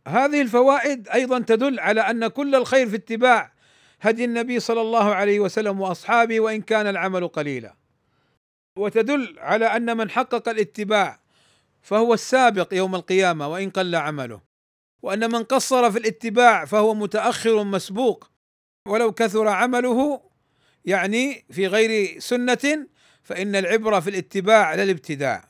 [0.08, 3.54] هذه الفوائد أيضا تدل على أن كل الخير في اتباع
[4.02, 7.76] هدي النبي صلى الله عليه وسلم وأصحابه وإن كان العمل قليلا.
[8.78, 11.20] وتدل على أن من حقق الاتباع
[11.82, 14.42] فهو السابق يوم القيامة وإن قل عمله.
[15.02, 18.32] وأن من قصر في الاتباع فهو متأخر مسبوق.
[18.88, 20.22] ولو كثر عمله
[20.86, 22.88] يعني في غير سنة
[23.26, 25.48] فإن العبرة في الاتباع لا الابتداع.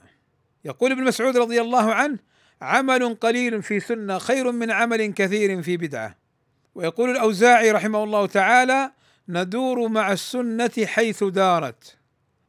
[0.65, 2.17] يقول ابن مسعود رضي الله عنه
[2.61, 6.15] عمل قليل في سنة خير من عمل كثير في بدعة.
[6.75, 8.91] ويقول الأوزاعي رحمه الله تعالى
[9.29, 11.97] ندور مع السنة حيث دارت.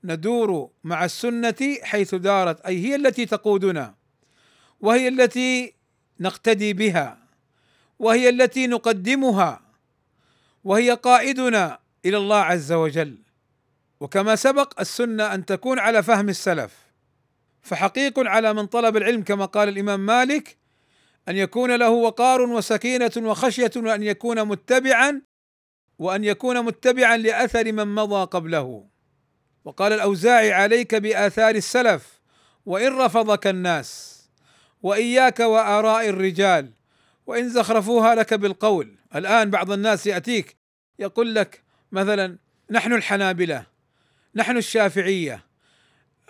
[0.05, 3.95] ندور مع السنة حيث دارت أي هي التي تقودنا
[4.81, 5.75] وهي التي
[6.21, 7.19] نقتدي بها
[7.99, 9.61] وهي التي نقدمها
[10.65, 13.26] وهي قائدنا إلى الله عز وجل.
[14.01, 16.87] وكما سبق السنة أن تكون على فهم السلف.
[17.63, 20.57] فحقيق على من طلب العلم كما قال الإمام مالك
[21.29, 25.23] أن يكون له وقار وسكينة وخشية وأن يكون متبعا
[25.99, 28.87] وأن يكون متبعا لأثر من مضى قبله.
[29.65, 32.21] وقال الأوزاعي عليك بآثار السلف
[32.67, 34.17] وإن رفضك الناس
[34.83, 36.71] وإياك وآراء الرجال
[37.27, 38.95] وإن زخرفوها لك بالقول.
[39.15, 40.57] الآن بعض الناس يأتيك
[40.99, 42.39] يقول لك مثلا
[42.71, 43.67] نحن الحنابلة.
[44.37, 45.45] نحن الشافعية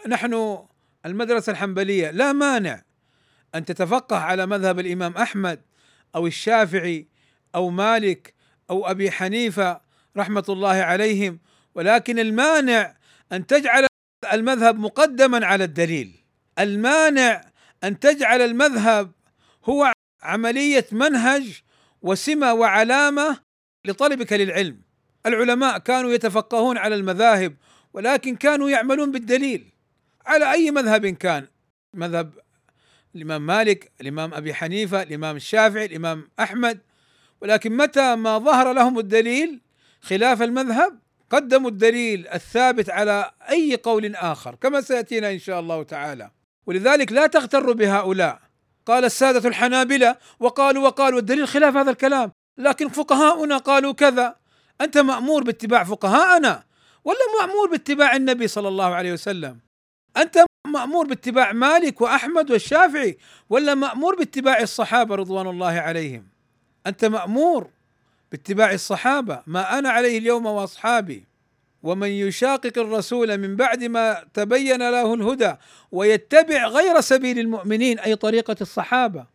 [0.09, 0.59] نحن
[1.07, 2.83] المدرسة الحنبلية لا مانع
[3.55, 5.61] أن تتفقه على مذهب الإمام أحمد
[6.15, 7.09] أو الشافعي
[7.55, 8.35] أو مالك
[8.71, 9.81] أو أبي حنيفة
[10.17, 11.39] رحمة الله عليهم
[11.75, 12.97] ولكن المانع
[13.33, 13.87] أن تجعل
[14.33, 16.25] المذهب مقدما على الدليل.
[16.59, 17.45] المانع
[17.85, 19.13] أن تجعل المذهب
[19.65, 19.93] هو
[20.23, 21.63] عملية منهج
[22.03, 23.41] وسمة وعلامة
[23.85, 24.83] لطلبك للعلم.
[25.27, 27.57] العلماء كانوا يتفقهون على المذاهب
[27.97, 29.73] ولكن كانوا يعملون بالدليل.
[30.27, 31.47] على أي مذهب كان؟
[31.95, 32.33] مذهب
[33.15, 36.79] الإمام مالك الإمام أبي حنيفة الإمام الشافعي الإمام أحمد.
[37.41, 39.61] ولكن متى ما ظهر لهم الدليل
[40.01, 40.99] خلاف المذهب
[41.31, 46.31] قدموا الدليل الثابت على أي قول آخر كما سيأتينا إن شاء الله تعالى.
[46.67, 48.41] ولذلك لا تغتروا بهؤلاء.
[48.87, 54.37] قال السادة الحنابلة وقالوا وقالوا الدليل خلاف هذا الكلام لكن فقهاؤنا قالوا كذا.
[54.81, 56.67] أنت مأمور باتباع فقهاءنا.
[57.07, 59.59] ولا مأمور باتباع النبي صلى الله عليه وسلم؟
[60.17, 63.19] أنت مأمور باتباع مالك وأحمد والشافعي
[63.51, 66.27] ولا مأمور باتباع الصحابة رضوان الله عليهم؟
[66.87, 67.71] أنت مأمور
[68.31, 71.25] باتباع الصحابة ما أنا عليه اليوم وأصحابي.
[71.83, 75.55] ومن يشاقق الرسول من بعد ما تبين له الهدى
[75.93, 79.27] ويتبع غير سبيل المؤمنين أي طريقة الصحابة.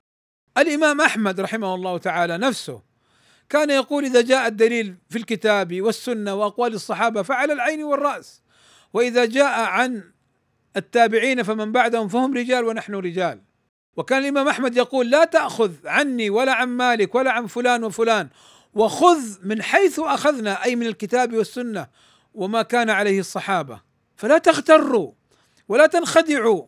[0.57, 2.81] الإمام أحمد رحمه الله تعالى نفسه
[3.51, 8.41] كان يقول إذا جاء الدليل في الكتاب والسنة وأقوال الصحابة فعلى العين والرأس.
[8.93, 10.03] وإذا جاء عن
[10.77, 13.41] التابعين فمن بعدهم فهم رجال ونحن رجال.
[13.97, 18.29] وكان الإمام أحمد يقول لا تأخذ عني ولا عن مالك ولا عن فلان وفلان.
[18.73, 21.87] وخذ من حيث أخذنا أي من الكتاب والسنة
[22.33, 23.81] وما كان عليه الصحابة.
[24.17, 25.11] فلا تغتروا
[25.67, 26.65] ولا تنخدعوا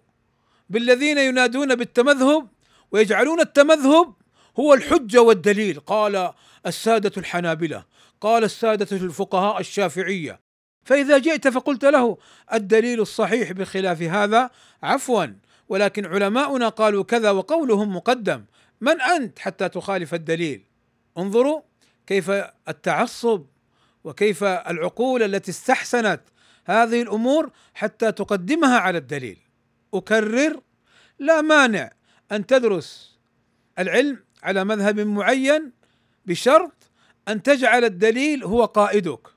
[0.69, 2.47] بالذين ينادون بالتمذهب
[2.91, 4.13] ويجعلون التمذهب
[4.59, 6.33] هو الحجة والدليل قال
[6.65, 7.85] السادة الحنابلة
[8.21, 10.39] قال السادة الفقهاء الشافعية.
[10.85, 12.17] فإذا جئت فقلت له
[12.53, 14.49] الدليل الصحيح بخلاف هذا
[14.83, 15.25] عفوا
[15.69, 18.45] ولكن علماؤنا قالوا كذا وقولهم مقدم.
[18.81, 20.65] من أنت حتى تخالف الدليل؟
[21.17, 21.61] انظروا
[22.07, 22.29] كيف
[22.67, 23.45] التعصب
[24.03, 26.21] وكيف العقول التي استحسنت
[26.65, 29.37] هذه الأمور حتى تقدمها على الدليل.
[29.93, 30.61] أكرر
[31.19, 31.91] لا مانع
[32.31, 33.19] أن تدرس
[33.79, 35.71] العلم على مذهب معين
[36.25, 36.91] بشرط
[37.27, 39.27] أن تجعل الدليل هو قائدك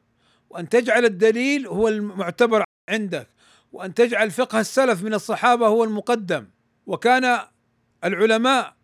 [0.50, 3.28] وأن تجعل الدليل هو المعتبر عندك
[3.72, 6.46] وأن تجعل فقه السلف من الصحابة هو المقدم.
[6.86, 7.38] وكان
[8.04, 8.74] العلماء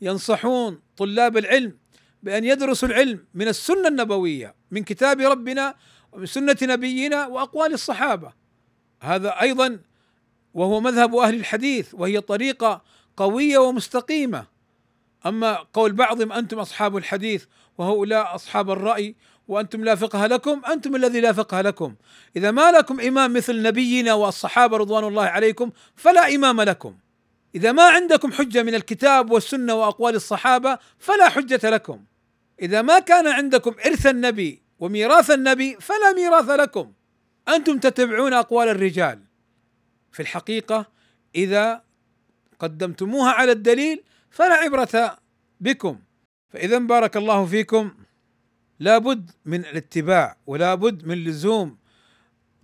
[0.00, 1.78] ينصحون طلاب العلم
[2.22, 5.74] بأن يدرسوا العلم من السنة النبوية من كتاب ربنا
[6.12, 8.32] ومن سنة نبينا وأقوال الصحابة.
[9.00, 9.78] هذا أيضا
[10.54, 12.82] وهو مذهب أهل الحديث وهي طريقة
[13.16, 14.46] قوية ومستقيمة.
[15.26, 17.44] أما قول بعضهم أنتم أصحاب الحديث
[17.78, 19.16] وهؤلاء أصحاب الرأي
[19.48, 21.94] وأنتم لا فقه لكم أنتم الذي لا فقه لكم.
[22.36, 26.96] إذا ما لكم إمام مثل نبينا والصحابة رضوان الله عليكم فلا إمام لكم.
[27.54, 32.04] إذا ما عندكم حجة من الكتاب والسنة وأقوال الصحابة فلا حجة لكم.
[32.62, 36.92] إذا ما كان عندكم إرث النبي وميراث النبي فلا ميراث لكم.
[37.48, 39.18] أنتم تتبعون أقوال الرجال.
[40.12, 40.86] في الحقيقة
[41.34, 41.82] إذا
[42.58, 45.18] قدمتموها على الدليل فلا عبرة
[45.60, 45.98] بكم.
[46.50, 47.94] فإذا بارك الله فيكم
[48.78, 51.78] لابد من الاتباع ولا بد من لزوم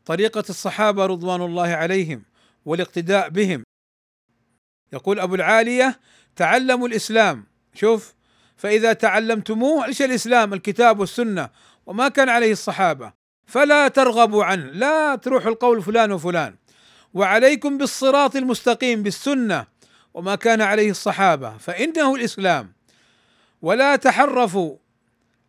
[0.05, 2.23] طريقة الصحابة رضوان الله عليهم
[2.65, 3.63] والاقتداء بهم.
[4.93, 6.01] يقول أبو العالية
[6.37, 7.47] تعلموا الإسلام.
[7.75, 8.15] شوف
[8.57, 11.51] فإذا تعلمتموه إيش الإسلام؟ الكتاب والسنة.
[11.87, 13.13] وما كان عليه الصحابة.
[13.47, 14.65] فلا ترغبوا عنه.
[14.65, 16.57] لا تروحوا القول فلان وفلان.
[17.15, 19.67] وعليكم بالصراط المستقيم بالسنة.
[20.17, 22.73] وما كان عليه الصحابة فإنه الإسلام.
[23.63, 24.77] ولا تحرفوا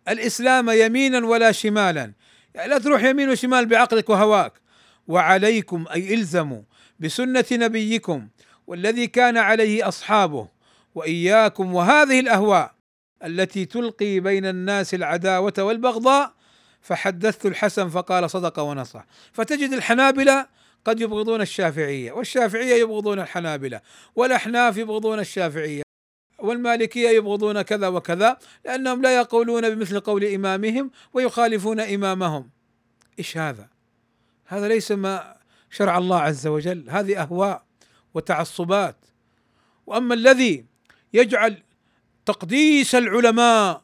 [0.08, 2.14] الإسلام يمينا ولا شمالا.
[2.56, 4.54] يعني لا تروح يمين وشمال بعقلك وهواك.
[5.08, 6.62] وعليكم أي إلزموا
[7.00, 8.28] بسنة نبيكم
[8.68, 10.48] والذي كان عليه أصحابه
[10.96, 11.74] وإياكم.
[11.74, 12.74] وهذه الأهواء
[13.24, 16.34] التي تلقي بين الناس العداوة والبغضاء
[16.82, 19.06] فحدثت الحسن فقال صدق ونصح.
[19.34, 20.48] فتجد الحنابلة
[20.88, 23.82] قد يبغضون الشافعية والشافعية يبغضون الحنابلة
[24.16, 25.82] والأحناف يبغضون الشافعية
[26.40, 32.50] والمالكية يبغضون كذا وكذا لأنهم لا يقولون بمثل قول إمامهم ويخالفون إمامهم
[33.20, 33.68] إيش هذا؟
[34.46, 35.36] هذا ليس ما
[35.72, 37.64] شرع الله عز وجل هذه أهواء
[38.14, 38.96] وتعصبات
[39.88, 40.66] وأما الذي
[41.14, 41.64] يجعل
[42.26, 43.82] تقديس العلماء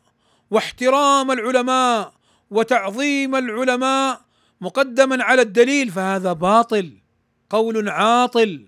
[0.51, 2.13] واحترام العلماء
[2.51, 4.22] وتعظيم العلماء
[4.63, 6.97] مقدما على الدليل فهذا باطل
[7.49, 8.67] قول عاطل.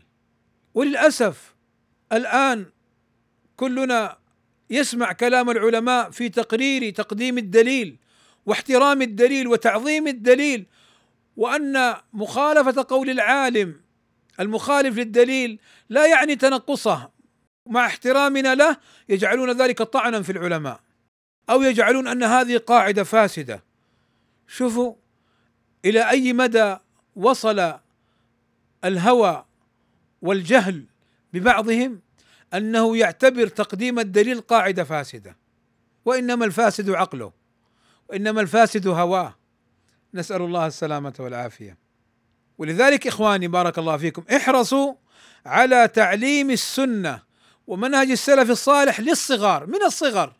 [0.73, 1.55] وللأسف
[2.11, 2.65] الآن
[3.55, 4.17] كلنا
[4.69, 7.97] يسمع كلام العلماء في تقرير تقديم الدليل
[8.45, 10.65] واحترام الدليل وتعظيم الدليل
[11.37, 13.81] وأن مخالفة قول العالم
[14.39, 17.09] المخالف للدليل لا يعني تنقصه.
[17.67, 18.77] مع احترامنا له
[19.09, 20.79] يجعلون ذلك طعنا في العلماء
[21.49, 23.63] أو يجعلون أن هذه قاعدة فاسدة.
[24.47, 24.95] شوفوا
[25.85, 26.77] إلى أي مدى
[27.15, 27.73] وصل
[28.85, 29.45] الهوى
[30.21, 30.85] والجهل
[31.33, 32.01] ببعضهم
[32.53, 35.37] أنه يعتبر تقديم الدليل قاعدة فاسدة؟
[36.05, 37.31] وإنما الفاسد عقله
[38.09, 39.35] وإنما الفاسد هواه.
[40.13, 41.77] نسأل الله السلامة والعافية.
[42.57, 44.93] ولذلك إخواني بارك الله فيكم احرصوا
[45.45, 47.21] على تعليم السنة
[47.67, 50.33] ومنهج السلف الصالح للصغار من الصغر.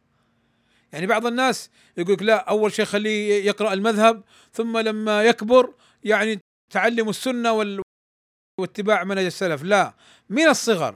[0.95, 6.39] يعني بعض الناس يقول لك لا أول شيء خليه يقرأ المذهب ثم لما يكبر يعني
[6.73, 7.81] تعلم السنة
[8.59, 9.63] واتباع منهج السلف.
[9.63, 9.93] لا
[10.29, 10.95] من الصغر.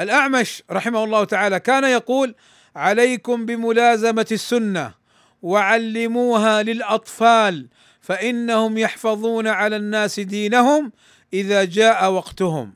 [0.00, 2.34] الأعمش رحمه الله تعالى كان يقول
[2.76, 4.94] عليكم بملازمة السنة
[5.42, 7.68] وعلموها للأطفال
[8.00, 10.92] فإنهم يحفظون على الناس دينهم
[11.32, 12.74] إذا جاء وقتهم.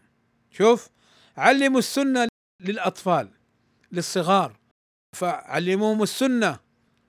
[0.51, 0.88] شوف
[1.37, 2.29] علموا السنة
[2.61, 3.29] للأطفال
[3.92, 4.53] للصغار.
[5.16, 6.59] فعلموهم السنة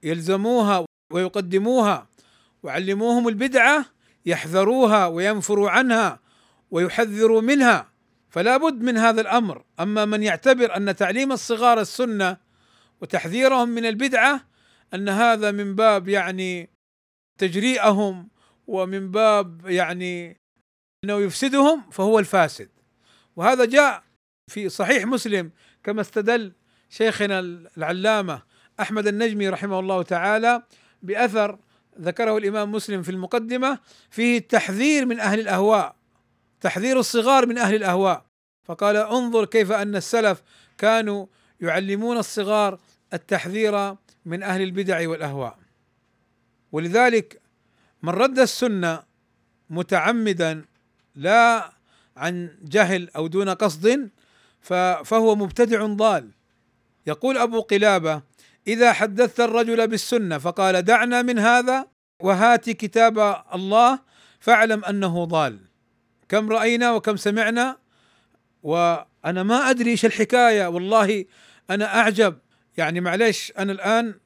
[0.03, 2.07] يلزموها ويقدموها
[2.63, 3.85] وعلموهم البدعة
[4.25, 6.19] يحذروها وينفروا عنها
[6.71, 7.91] ويحذروا منها.
[8.29, 9.63] فلا بد من هذا الأمر.
[9.79, 12.37] أما من يعتبر أن تعليم الصغار السنة
[13.01, 14.47] وتحذيرهم من البدعة
[14.93, 16.69] أن هذا من باب يعني
[17.39, 18.29] تجريئهم
[18.67, 20.37] ومن باب يعني
[21.03, 22.69] أنه يفسدهم فهو الفاسد.
[23.35, 24.03] وهذا جاء
[24.51, 25.51] في صحيح مسلم
[25.83, 26.53] كما استدل
[26.89, 27.39] شيخنا
[27.77, 28.41] العلامة
[28.79, 30.63] أحمد النجمي رحمه الله تعالى
[31.01, 31.59] بأثر
[32.01, 35.95] ذكره الإمام مسلم في المقدمة فيه التحذير من أهل الأهواء
[36.61, 38.25] تحذير الصغار من أهل الأهواء.
[38.63, 40.41] فقال انظر كيف أن السلف
[40.77, 41.25] كانوا
[41.61, 42.79] يعلمون الصغار
[43.13, 45.59] التحذير من أهل البدع والأهواء.
[46.71, 47.41] ولذلك
[48.03, 49.03] من رد السنة
[49.69, 50.65] متعمدا
[51.15, 51.71] لا
[52.17, 54.09] عن جهل أو دون قصد
[55.03, 56.31] فهو مبتدع ضال.
[57.07, 58.21] يقول أبو قلابة
[58.67, 61.87] إذا حدثت الرجل بالسنة فقال دعنا من هذا
[62.21, 63.99] وهات كتاب الله
[64.39, 65.59] فاعلم أنه ضال.
[66.29, 67.77] كم رأينا وكم سمعنا
[68.63, 71.25] وأنا ما أدري إيش الحكاية والله
[71.69, 72.37] أنا أعجب.
[72.77, 74.19] يعني معلش أنا الآن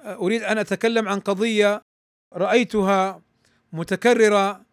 [0.00, 1.82] أريد أن أتكلم عن قضية
[2.34, 3.22] رأيتها
[3.72, 4.64] متكررة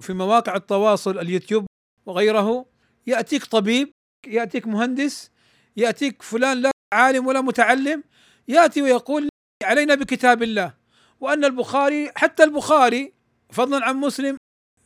[0.00, 1.66] في مواقع التواصل اليوتيوب
[2.06, 2.66] وغيره.
[3.06, 3.90] يأتيك طبيب
[4.26, 5.30] يأتيك مهندس
[5.76, 8.04] يأتيك فلان لا عالم ولا متعلم
[8.48, 9.28] ياتي ويقول
[9.64, 10.74] علينا بكتاب الله.
[11.20, 13.12] وأن البخاري حتى البخاري
[13.50, 14.36] فضلا عن مسلم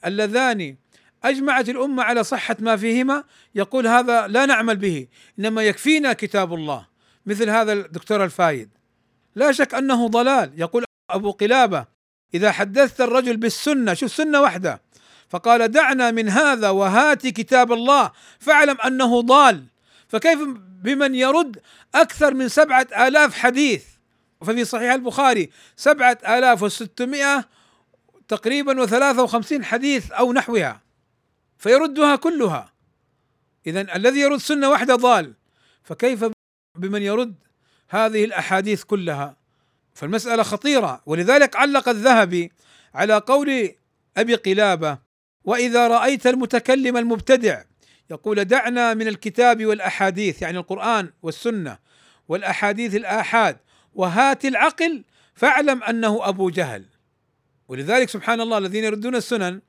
[0.04, 0.76] اللذان
[1.24, 5.06] أجمعت الأمة على صحة ما فيهما يقول هذا لا نعمل به
[5.38, 6.86] إنما يكفينا كتاب الله.
[7.26, 8.70] مثل هذا الدكتور الفايد.
[9.34, 10.52] لا شك أنه ضلال.
[10.56, 11.86] يقول أبو قلابة
[12.34, 14.82] إذا حدثت الرجل بالسنة شوف سنة واحدة
[15.28, 19.64] فقال دعنا من هذا وهات كتاب الله فاعلم أنه ضال.
[20.08, 20.38] فكيف
[20.82, 21.60] بمن يرد
[21.94, 23.84] أكثر من سبعة آلاف حديث؟
[24.40, 27.44] ففي صحيح البخاري سبعة آلاف وستمائة
[28.28, 30.82] تقريبا وثلاثة وخمسين حديث أو نحوها
[31.58, 32.72] فيردها كلها.
[33.66, 35.34] إذا الذي يرد سنة واحدة ضال
[35.82, 36.24] فكيف
[36.78, 37.34] بمن يرد
[37.88, 39.36] هذه الأحاديث كلها؟
[39.94, 42.52] فالمسألة خطيرة ولذلك علق الذهبي
[42.94, 43.74] على قول
[44.16, 44.98] أبي قلابة
[45.44, 47.62] وإذا رأيت المتكلم المبتدع
[48.10, 51.78] يقول دعنا من الكتاب والأحاديث يعني القرآن والسنة
[52.28, 53.56] والأحاديث الآحاد
[53.94, 55.04] وهات العقل
[55.34, 56.84] فاعلم أنه أبو جهل.
[57.68, 59.60] ولذلك سبحان الله الذين يردون السنن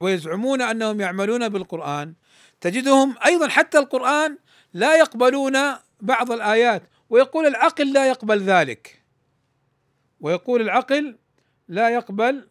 [0.00, 2.14] ويزعمون أنهم يعملون بالقرآن
[2.60, 4.38] تجدهم أيضا حتى القرآن
[4.72, 5.58] لا يقبلون
[6.00, 9.02] بعض الآيات ويقول العقل لا يقبل ذلك.
[10.20, 11.18] ويقول العقل
[11.68, 12.48] لا يقبل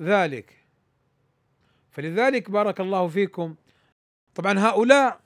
[0.00, 0.56] ذلك.
[1.90, 3.54] فلذلك بارك الله فيكم
[4.34, 5.20] طبعا هؤلاء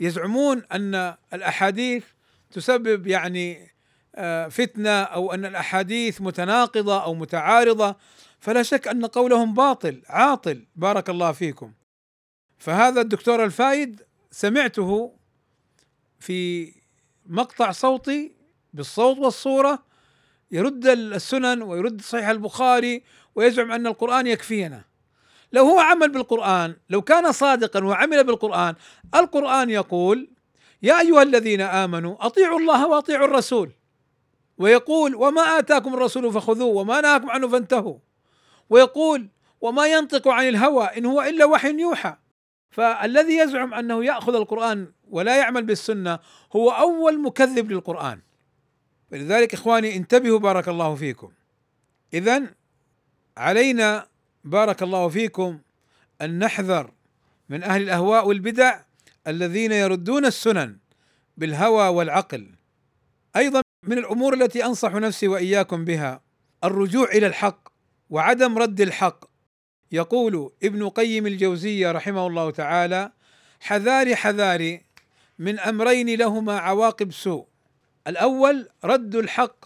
[0.00, 2.04] يزعمون أن الأحاديث
[2.50, 3.70] تسبب يعني
[4.14, 7.96] آه، فتنة أو أن الأحاديث متناقضة أو متعارضة
[8.40, 11.72] فلا شك أن قولهم باطل عاطل بارك الله فيكم.
[12.58, 15.16] فهذا الدكتور الفايد سمعته
[16.18, 16.72] في
[17.26, 18.32] مقطع صوتي
[18.72, 19.82] بالصوت والصورة
[20.50, 23.02] يرد السنن ويرد صحيح البخاري
[23.34, 24.84] ويزعم أن القرآن يكفينا.
[25.52, 28.74] لو هو عمل بالقرآن لو كان صادقا وعمل بالقرآن
[29.14, 30.30] القرآن يقول
[30.82, 33.72] يا أيها الذين آمنوا أطيعوا الله وأطيعوا الرسول.
[34.58, 37.98] ويقول وما آتاكم الرسول فخذوه وما نهاكم عنه فانتهوا.
[38.70, 39.28] ويقول
[39.60, 42.16] وما ينطق عن الهوى إن هو إلا وحي يوحى.
[42.70, 46.18] فالذي يزعم أنه يأخذ القرآن ولا يعمل بالسنة
[46.56, 48.20] هو أول مكذب للقرآن.
[49.10, 51.30] فلذلك إخواني انتبهوا بارك الله فيكم.
[52.14, 52.42] إذا
[53.36, 54.06] علينا
[54.44, 55.58] بارك الله فيكم
[56.22, 56.90] أن نحذر
[57.48, 58.80] من أهل الأهواء والبدع
[59.26, 60.76] الذين يردون السنن
[61.36, 62.50] بالهوى والعقل.
[63.36, 66.20] أيضا من الأمور التي أنصح نفسي وإياكم بها
[66.64, 67.68] الرجوع إلى الحق
[68.10, 69.24] وعدم رد الحق.
[69.92, 73.12] يقول ابن قيم الجوزية رحمه الله تعالى
[73.60, 74.82] حذاري حذاري
[75.38, 77.46] من أمرين لهما عواقب سوء.
[78.06, 79.64] الأول رد الحق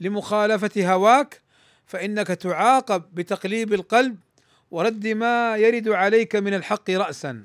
[0.00, 1.42] لمخالفة هواك
[1.86, 4.18] فإنك تعاقب بتقليب القلب
[4.70, 7.44] ورد ما يرد عليك من الحق راسا.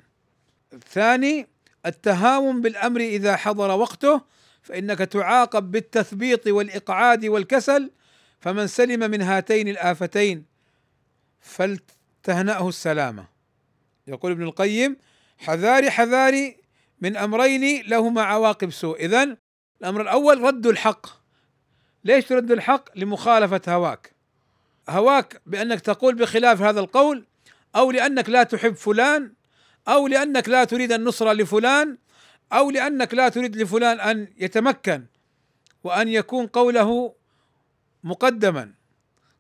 [0.74, 1.48] الثاني
[1.86, 4.22] التهاون بالأمر إذا حضر وقته
[4.62, 7.92] فإنك تعاقب بالتثبيط والإقعاد والكسل
[8.40, 10.46] فمن سلم من هاتين الآفتين
[11.40, 13.26] فلتهنأه السلامة.
[14.08, 14.98] يقول ابن القيم
[15.38, 16.58] حذاري حذاري
[17.02, 19.06] من أمرين لهما عواقب سوء.
[19.06, 19.38] اذا
[19.82, 21.08] الأمر الأول رد الحق.
[22.04, 24.12] ليش ترد الحق؟ لمخالفة هواك.
[24.90, 27.26] هواك بأنك تقول بخلاف هذا القول
[27.76, 29.34] أو لأنك لا تحب فلان
[29.88, 31.98] أو لأنك لا تريد النصره لفلان
[32.54, 35.06] أو لأنك لا تريد لفلان أن يتمكن
[35.84, 37.16] وأن يكون قوله
[38.04, 38.74] مقدما.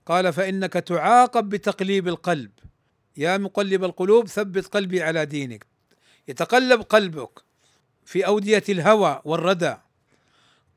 [0.05, 2.51] قال فإنك تعاقب بتقليب القلب.
[3.17, 5.65] يا مقلب القلوب ثبت قلبي على دينك.
[6.27, 7.39] يتقلب قلبك
[8.05, 9.77] في أودية الهوى والردى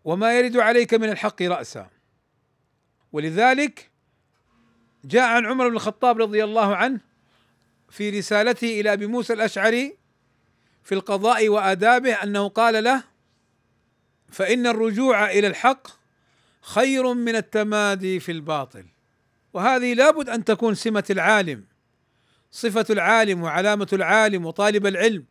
[0.05, 1.89] وما يرد عليك من الحق رأسا.
[3.13, 3.91] ولذلك
[5.05, 7.01] جاء عن عمر بن الخطاب رضي الله عنه
[7.91, 9.97] في رسالته إلى أبي موسى الأشعري
[10.85, 13.05] في القضاء وآدابه أنه قال له
[14.29, 15.89] فإن الرجوع إلى الحق
[16.63, 18.85] خير من التمادي في الباطل
[19.53, 21.65] وهذه لابد أن تكون سمة العالم
[22.51, 25.25] صفة العالم وعلامة العالم وطالب العلم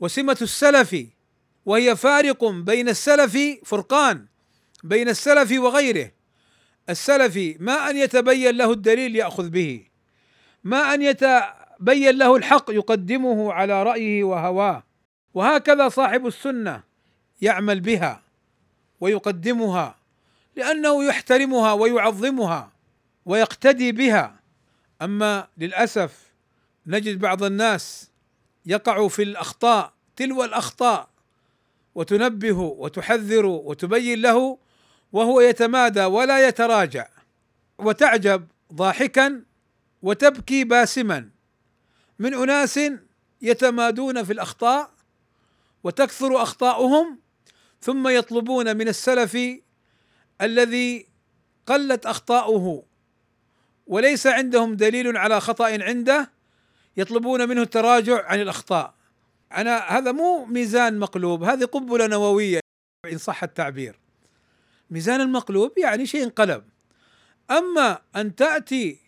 [0.00, 0.96] وسمة السلف
[1.66, 4.26] وهي فارق بين السلف فرقان
[4.84, 6.10] بين السلف وغيره
[6.88, 9.84] السلفي ما أن يتبين له الدليل يأخذ به.
[10.64, 14.82] ما أن يتبين له الحق يقدمه على رأيه وهواه.
[15.34, 16.82] وهكذا صاحب السنة
[17.40, 18.22] يعمل بها
[19.00, 19.98] ويقدمها
[20.56, 22.72] لأنه يحترمها ويعظمها
[23.26, 24.40] ويقتدي بها.
[25.02, 26.32] أما للأسف
[26.86, 28.10] نجد بعض الناس
[28.66, 31.08] يقع في الأخطاء تلو الأخطاء
[31.94, 34.58] وتنبه وتحذر وتبين له
[35.12, 37.08] وهو يتمادى ولا يتراجع
[37.78, 39.42] وتعجب ضاحكا
[40.02, 41.30] وتبكي باسما.
[42.18, 42.80] من أناس
[43.42, 44.90] يتمادون في الأخطاء
[45.84, 47.18] وتكثر أخطاؤهم
[47.80, 49.38] ثم يطلبون من السلف
[50.40, 51.06] الذي
[51.66, 52.84] قلت أخطاؤه
[53.86, 56.30] وليس عندهم دليل على خطأ عنده
[56.96, 58.94] يطلبون منه التراجع عن الأخطاء.
[59.52, 62.60] أنا هذا مو ميزان مقلوب هذه قنبله نووية
[63.12, 63.98] إن صح التعبير.
[64.90, 66.64] ميزان المقلوب يعني شيء انقلب.
[67.50, 68.98] أما أن تأتي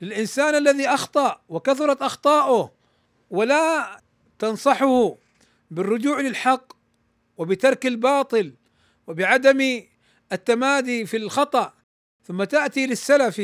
[0.00, 2.72] للإنسان الذي أخطأ وكثرت أخطاؤه
[3.30, 4.00] ولا
[4.38, 5.16] تنصحه
[5.70, 6.72] بالرجوع للحق
[7.36, 8.54] وبترك الباطل
[9.06, 9.82] وبعدم
[10.32, 11.72] التمادي في الخطأ
[12.24, 13.42] ثم تأتي للسلف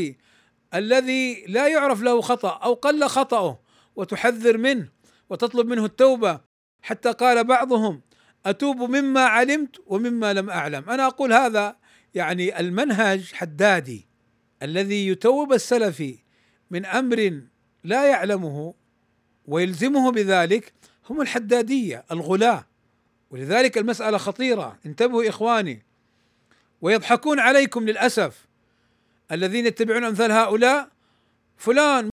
[0.74, 3.60] الذي لا يعرف له خطأ أو قل خطأه
[3.96, 4.88] وتحذر منه
[5.30, 6.40] وتطلب منه التوبة.
[6.82, 8.02] حتى قال بعضهم
[8.46, 10.90] أتوب مما علمت ومما لم أعلم.
[10.90, 11.76] أنا أقول هذا
[12.14, 14.06] يعني المنهج حدادي
[14.62, 16.18] الذي يتوب السلفي
[16.70, 17.40] من أمر
[17.84, 18.74] لا يعلمه
[19.46, 20.72] ويلزمه بذلك
[21.10, 22.66] هم الحدادية الغلاة.
[23.30, 24.78] ولذلك المسألة خطيرة.
[24.86, 25.82] انتبهوا إخواني.
[26.80, 28.46] ويضحكون عليكم للأسف
[29.32, 30.88] الذين يتبعون أمثال هؤلاء.
[31.56, 32.10] فلان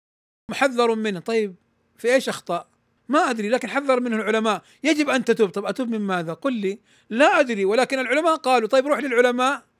[0.52, 1.20] محذر منه.
[1.20, 1.56] طيب
[1.98, 2.68] في إيش أخطأ؟
[3.10, 4.62] ما أدري لكن حذر منه العلماء.
[4.84, 5.50] يجب أن تتوب.
[5.50, 6.80] طب أتوب من ماذا؟ قل لي
[7.10, 7.66] لا أدري.
[7.66, 9.71] ولكن العلماء قالوا طيب روح للعلماء.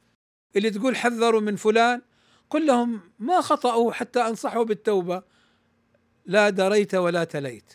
[0.56, 2.02] اللي تقول حذروا من فلان
[2.50, 5.24] قل لهم ما خطأوا حتى أنصحوا بالتوبة.
[6.26, 7.74] لا دريت ولا تليت.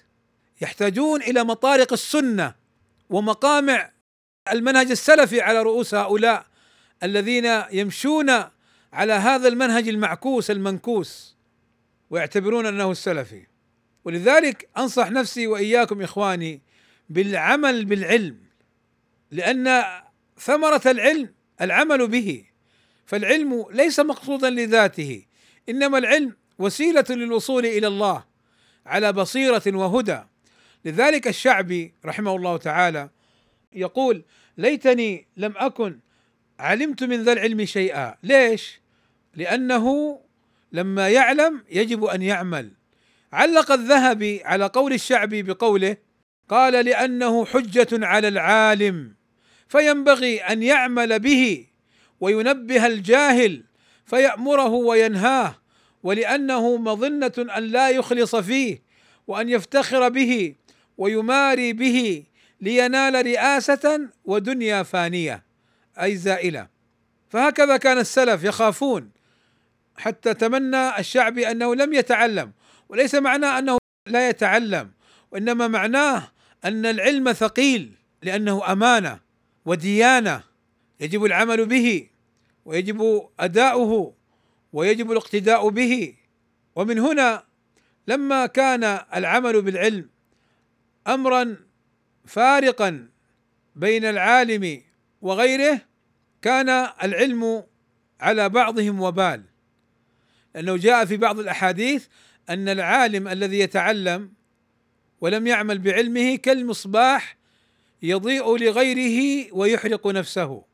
[0.61, 2.55] يحتاجون إلى مطارق السنة
[3.11, 3.93] ومقامع
[4.53, 6.47] المنهج السلفي على رؤوس هؤلاء
[7.03, 8.31] الذين يمشون
[8.93, 11.37] على هذا المنهج المعكوس المنكوس
[12.11, 13.47] ويعتبرون أنه السلفي.
[14.05, 16.63] ولذلك أنصح نفسي وإياكم إخواني
[17.09, 18.39] بالعمل بالعلم
[19.31, 19.85] لأن
[20.39, 22.46] ثمرة العلم العمل به.
[23.07, 25.25] فالعلم ليس مقصودا لذاته
[25.69, 28.25] إنما العلم وسيلة للوصول إلى الله
[28.87, 30.19] على بصيرة وهدى.
[30.85, 33.11] لذلك الشعبي رحمه الله تعالى
[33.73, 34.25] يقول
[34.59, 35.99] ليتني لم أكن
[36.59, 38.15] علمت من ذا العلم شيئا.
[38.23, 38.81] ليش؟
[39.35, 40.19] لأنه
[40.73, 42.73] لما يعلم يجب أن يعمل.
[43.33, 45.97] علق الذهبي على قول الشعبي بقوله
[46.49, 49.15] قال لأنه حجة على العالم
[49.69, 51.67] فينبغي أن يعمل به
[52.21, 53.63] وينبه الجاهل
[54.07, 55.55] فيأمره وينهاه
[56.03, 58.83] ولأنه مظنة أن لا يخلص فيه
[59.27, 60.55] وأن يفتخر به
[60.99, 62.25] ويماري به
[62.61, 65.43] لينال رئاسة ودنيا فانية.
[66.03, 66.69] أي زائلة.
[67.31, 69.11] فهكذا كان السلف يخافون
[69.97, 72.53] حتى تمنى الشعبي أنه لم يتعلم
[72.89, 74.91] وليس معناه أنه لا يتعلم
[75.31, 76.33] وإنما معناه
[76.65, 77.93] أن العلم ثقيل
[78.23, 79.19] لأنه أمانة
[79.65, 80.43] وديانة.
[81.01, 82.09] يجب العمل به
[82.65, 84.15] ويجب أداؤه
[84.73, 86.15] ويجب الاقتداء به.
[86.77, 87.45] ومن هنا
[88.07, 88.85] لما كان
[89.15, 90.11] العمل بالعلم
[91.07, 91.57] امرا
[92.27, 93.09] فارقا
[93.77, 94.83] بين العالم
[95.23, 95.81] وغيره
[96.43, 96.69] كان
[97.03, 97.65] العلم
[98.21, 99.43] على بعضهم وبال.
[100.55, 102.07] لأنه جاء في بعض الأحاديث
[102.51, 104.33] أن العالم الذي يتعلم
[105.21, 107.37] ولم يعمل بعلمه كالمصباح
[108.03, 110.65] يضيء لغيره ويحرق نفسه.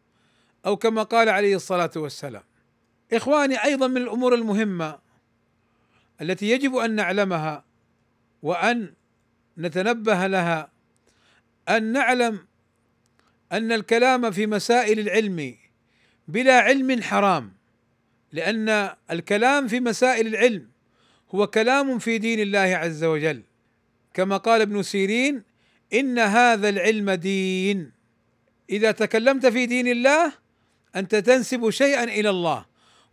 [0.67, 2.43] أو كما قال عليه الصلاة والسلام.
[3.13, 4.99] إخواني أيضا من الأمور المهمة
[6.21, 7.65] التي يجب أن نعلمها
[8.43, 8.95] وأن
[9.59, 10.73] نتنبه لها
[11.69, 12.47] أن نعلم
[13.53, 15.57] أن الكلام في مسائل العلم
[16.29, 17.53] بلا علم حرام
[18.33, 20.69] لأن الكلام في مسائل العلم
[21.35, 23.43] هو كلام في دين الله عز وجل.
[24.15, 25.43] كما قال ابن سيرين
[25.93, 27.93] إن هذا العلم دين.
[28.71, 30.33] إذا تكلمت في دين الله
[30.97, 32.65] أنت تنسب شيئا إلى الله.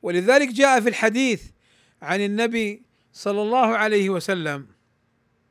[0.01, 1.43] ولذلك جاء في الحديث
[2.01, 2.81] عن النبي
[3.13, 4.67] صلى الله عليه وسلم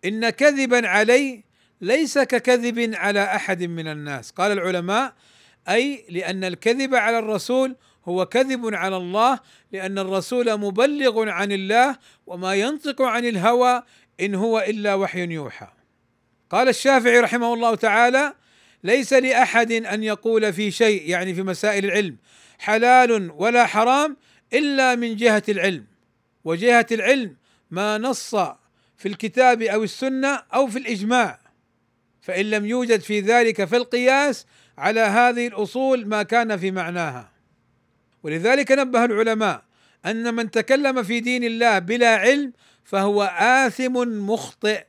[0.04, 1.44] إن كذبا علي
[1.80, 4.30] ليس ككذب على أحد من الناس.
[4.30, 5.14] قال العلماء
[5.68, 9.40] أي لأن الكذب على الرسول هو كذب على الله
[9.72, 13.82] لأن الرسول مبلغ عن الله وما ينطق عن الهوى
[14.20, 15.68] إن هو إلا وحي يوحى.
[16.50, 18.34] قال الشافعي رحمه الله تعالى
[18.84, 22.16] ليس لأحد أن يقول في شيء يعني في مسائل العلم
[22.58, 24.16] حلال ولا حرام
[24.52, 25.86] إلا من جهة العلم.
[26.44, 27.36] وجهة العلم
[27.70, 28.34] ما نص
[28.96, 31.40] في الكتاب أو السنة أو في الإجماع.
[32.20, 34.46] فإن لم يوجد في ذلك فالقياس
[34.78, 37.32] على هذه الأصول ما كان في معناها.
[38.22, 39.62] ولذلك نبه العلماء
[40.06, 42.52] أن من تكلم في دين الله بلا علم
[42.84, 43.92] فهو آثم
[44.30, 44.84] مخطئ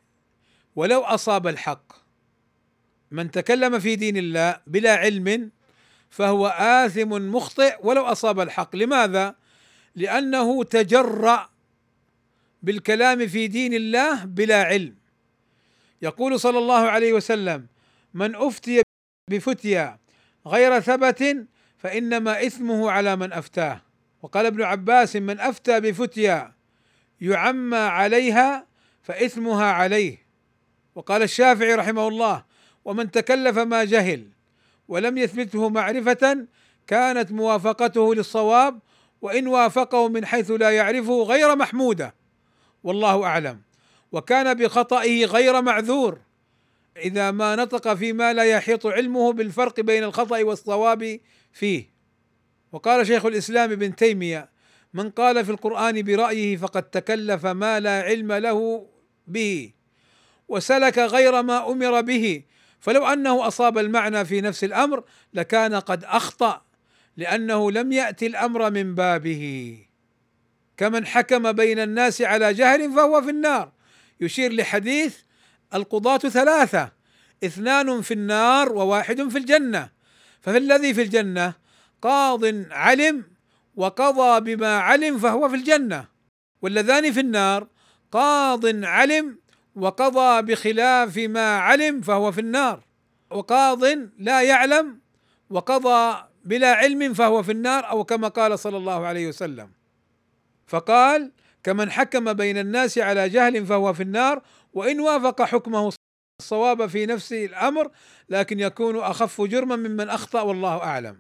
[0.76, 1.99] ولو أصاب الحق.
[3.12, 5.52] من تكلم في دين الله بلا علم
[6.10, 8.76] فهو آثم مخطئ ولو أصاب الحق.
[8.76, 9.36] لماذا؟
[9.96, 11.50] لأنه تجرأ
[12.64, 14.96] بالكلام في دين الله بلا علم.
[16.02, 17.68] يقول صلى الله عليه وسلم
[18.14, 18.82] من أفتي
[19.32, 20.00] بفتيا
[20.48, 21.48] غير ثبت
[21.78, 23.82] فإنما إثمه على من أفتاه.
[24.22, 26.54] وقال ابن عباس من أفتى بفتيا
[27.22, 28.68] يعمى عليها
[29.02, 30.18] فإثمها عليه.
[30.96, 32.44] وقال الشافعي رحمه الله
[32.90, 34.28] ومن تكلف ما جهل
[34.88, 36.46] ولم يثبته معرفة
[36.88, 38.80] كانت موافقته للصواب
[39.22, 42.16] وإن وافقه من حيث لا يعرفه غير محمودة
[42.84, 43.62] والله أعلم
[44.12, 46.20] وكان بخطئه غير معذور
[46.98, 51.20] إذا ما نطق فيما لا يحيط علمه بالفرق بين الخطأ والصواب
[51.54, 51.90] فيه
[52.72, 54.50] وقال شيخ الإسلام ابن تيمية
[54.94, 58.88] من قال في القرآن برأيه فقد تكلف ما لا علم له
[59.28, 59.72] به
[60.48, 62.44] وسلك غير ما أمر به
[62.80, 65.04] فلو أنه أصاب المعنى في نفس الأمر
[65.34, 66.62] لكان قد أخطأ
[67.18, 69.78] لأنه لم يأتي الأمر من بابه.
[70.78, 73.72] كمن حكم بين الناس على جهل فهو في النار.
[74.22, 75.18] يشير لحديث
[75.74, 76.92] القضاة ثلاثة
[77.44, 79.90] اثنان في النار وواحد في الجنة.
[80.42, 81.54] ففي الذي في الجنة
[82.02, 83.24] قاض علم
[83.76, 86.06] وقضى بما علم فهو في الجنة
[86.62, 87.68] واللذان في النار
[88.12, 89.40] قاض علم
[89.80, 92.84] وقضى بخلاف ما علم فهو في النار
[93.32, 93.84] وقاض
[94.18, 95.00] لا يعلم
[95.50, 99.72] وقضى بلا علم فهو في النار أو كما قال صلى الله عليه وسلم
[100.68, 101.32] فقال
[101.64, 104.42] كمن حكم بين الناس على جهل فهو في النار
[104.74, 105.92] وإن وافق حكمه
[106.40, 107.92] الصواب في نفس الأمر
[108.30, 111.20] لكن يكون أخف جرما ممن أخطأ والله أعلم.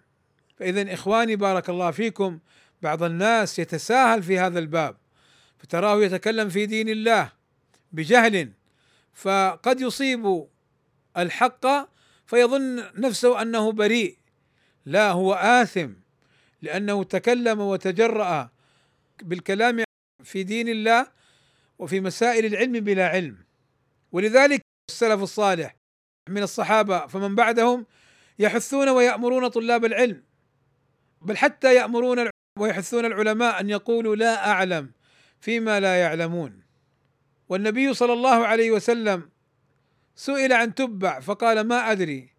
[0.57, 2.39] فاذا إخواني بارك الله فيكم
[2.81, 4.95] بعض الناس يتساهل في هذا الباب
[5.57, 7.31] فتراه يتكلم في دين الله
[7.91, 8.53] بجهل
[9.13, 10.47] فقد يصيب
[11.17, 11.65] الحق
[12.25, 14.17] فيظن نفسه أنه بريء.
[14.85, 15.89] لا هو آثم
[16.61, 18.49] لأنه تكلم وتجرأ
[19.21, 19.83] بالكلام
[20.23, 21.07] في دين الله
[21.79, 23.37] وفي مسائل العلم بلا علم.
[24.11, 25.75] ولذلك السلف الصالح
[26.29, 27.85] من الصحابة فمن بعدهم
[28.39, 30.23] يحثون ويأمرون طلاب العلم.
[31.21, 32.29] بل حتى يأمرون
[32.59, 34.91] ويحثون العلماء أن يقولوا لا أعلم
[35.39, 36.68] فيما لا يعلمون.
[37.49, 39.29] والنبي صلى الله عليه وسلم
[40.15, 42.29] سئل عن تبع فقال ما أدري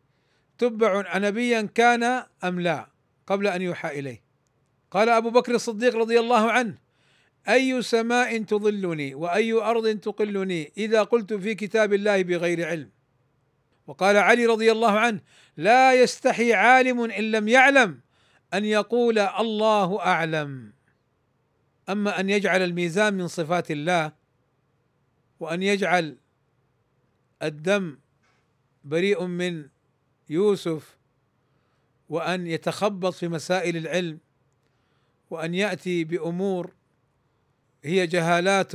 [0.59, 2.03] تبع نبيا كان
[2.45, 2.89] أم لا
[3.27, 4.23] قبل أن يوحى إليه.
[4.91, 6.79] قال أبو بكر الصديق رضي الله عنه
[7.49, 12.91] أي سماء تظلني وأي أرض تقلني إذا قلت في كتاب الله بغير علم؟
[13.87, 15.21] وقال علي رضي الله عنه
[15.57, 18.01] لا يستحي عالم إن لم يعلم
[18.55, 20.73] أن يقول الله أعلم.
[21.89, 24.20] أما أن يجعل الميزان من صفات الله
[25.41, 26.16] وأن يجعل
[27.43, 27.99] الدم
[28.84, 29.68] بريء من
[30.30, 30.97] يوسف
[32.09, 34.18] وأن يتخبط في مسائل العلم
[35.30, 36.72] وأن يأتي بأمور
[37.84, 38.72] هي جهالات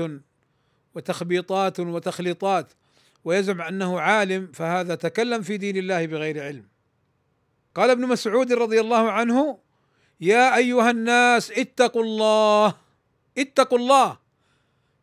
[0.95, 2.73] وتخبيطات وتخليطات
[3.25, 6.65] ويزعم أنه عالم فهذا تكلم في دين الله بغير علم.
[7.75, 9.59] قال ابن مسعود رضي الله عنه
[10.21, 12.75] يا أيها الناس اتقوا الله
[13.37, 14.17] اتقوا الله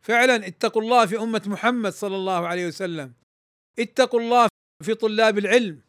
[0.03, 3.13] فعلا اتقوا الله في أمة محمد صلى الله عليه وسلم.
[3.79, 4.47] اتقوا الله
[4.83, 5.81] في طلاب العلم.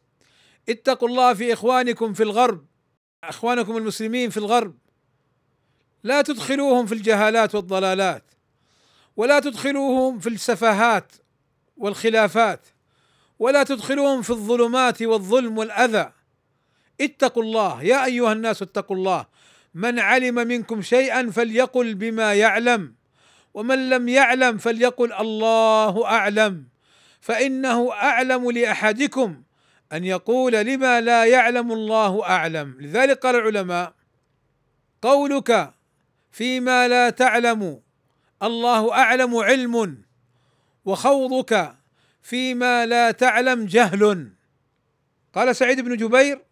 [0.68, 2.66] اتقوا الله في إخوانكم في الغرب.
[3.24, 4.74] إخوانكم المسلمين في الغرب.
[6.04, 8.24] لا تدخلوهم في الجهالات والضلالات
[9.16, 11.12] ولا تدخلوهم في السفاهات
[11.76, 12.66] والخلافات
[13.38, 16.12] ولا تدخلوهم في الظلمات والظلم والأذى.
[17.00, 17.82] اتقوا الله.
[17.82, 19.26] يا أيها الناس اتقوا الله.
[19.74, 22.94] من علم منكم شيئا فليقل بما يعلم.
[23.54, 26.64] ومن لم يعلم فليقل الله أعلم.
[27.20, 29.42] فإنه أعلم لأحدكم
[29.92, 32.76] أن يقول لما لا يعلم الله أعلم.
[32.80, 33.94] لذلك قال العلماء
[35.02, 35.74] قولك
[36.30, 37.80] فيما لا تعلم
[38.42, 40.02] الله أعلم علم
[40.84, 41.74] وخوضك
[42.22, 44.32] فيما لا تعلم جهل.
[45.34, 46.42] قال سعيد بن جبير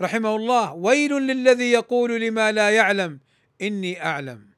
[0.00, 3.20] رحمه الله ويل للذي يقول لما لا يعلم
[3.62, 4.51] إني أعلم.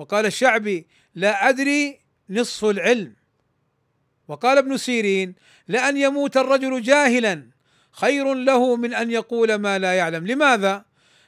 [0.00, 3.16] وقال الشعبي لا أدري نصف العلم.
[4.28, 5.34] وقال ابن سيرين
[5.68, 7.50] لأن يموت الرجل جاهلا
[7.92, 10.26] خير له من أن يقول ما لا يعلم.
[10.26, 10.84] لماذا؟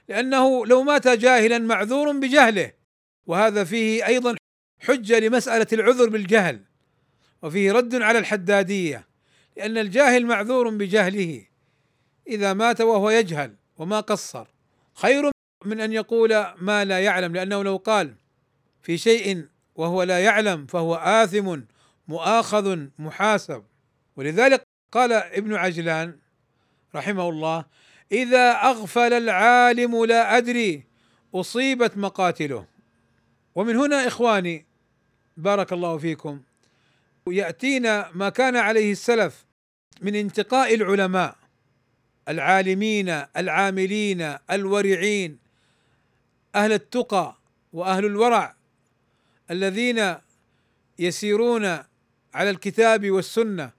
[0.09, 2.73] لأنه لو مات جاهلا معذور بجهله.
[3.27, 4.37] وهذا فيه أيضا
[4.81, 6.61] حجة لمسألة العذر بالجهل.
[7.43, 9.09] وفيه رد على الحدادية
[9.57, 11.47] لأن الجاهل معذور بجهله.
[12.29, 14.47] إذا مات وهو يجهل وما قصر
[14.95, 15.31] خير
[15.65, 18.22] من أن يقول ما لا يعلم لأنه لو قال
[18.83, 21.61] في شيء وهو لا يعلم فهو آثم
[22.09, 23.65] مؤاخذ محاسب.
[24.17, 24.63] ولذلك
[24.93, 26.19] قال ابن عجلان
[26.95, 27.65] رحمه الله
[28.13, 30.85] إذا أغفل العالم لا أدري
[31.35, 32.67] أصيبت مقاتله.
[33.55, 34.67] ومن هنا إخواني
[35.37, 36.41] بارك الله فيكم
[37.29, 39.47] يأتينا ما كان عليه السلف
[40.03, 41.37] من انتقاء العلماء
[42.29, 45.39] العالمين العاملين الورعين
[46.55, 47.37] أهل التقى
[47.73, 48.57] وأهل الورع.
[49.53, 50.17] الذين
[50.99, 51.65] يسيرون
[52.35, 53.71] على الكتاب والسنة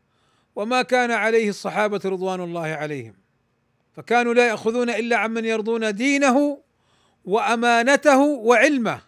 [0.55, 3.15] وما كان عليه الصحابة رضوان الله عليهم.
[3.95, 6.63] فكانوا لا يأخذون إلا عمن يرضون دينه
[7.26, 9.01] وأمانته وعلمه.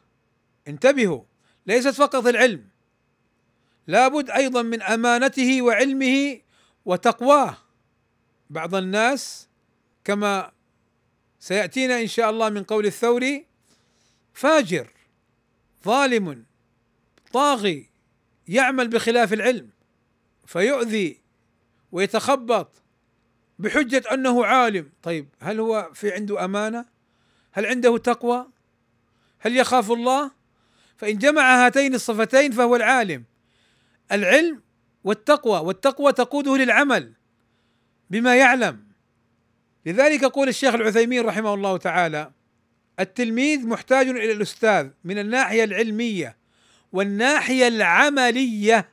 [0.68, 1.24] انتبهوا
[1.68, 2.68] ليست فقط العلم
[3.88, 6.39] لابد أيضا من أمانته وعلمه
[6.86, 7.57] وتقواه.
[8.49, 9.47] بعض الناس
[10.03, 10.51] كما
[11.39, 13.45] سيأتينا إن شاء الله من قول الثوري
[14.34, 14.88] فاجر
[15.86, 16.45] ظالم
[17.36, 17.90] طاغي
[18.48, 19.70] يعمل بخلاف العلم
[20.46, 21.20] فيؤذي
[21.92, 22.82] ويتخبط
[23.60, 24.90] بحجة أنه عالم.
[25.04, 26.86] طيب هل هو في عنده أمانة؟
[27.52, 28.48] هل عنده تقوى؟
[29.40, 30.32] هل يخاف الله؟
[30.98, 33.24] فإن جمع هاتين الصفتين فهو العالم.
[34.12, 34.62] العلم
[35.04, 37.14] والتقوى والتقوى تقوده للعمل
[38.10, 38.86] بما يعلم.
[39.86, 42.32] لذلك يقول الشيخ العثيمين رحمه الله تعالى
[43.00, 46.45] التلميذ محتاج إلى الأستاذ من الناحية العلمية
[46.92, 48.90] والناحية العملية.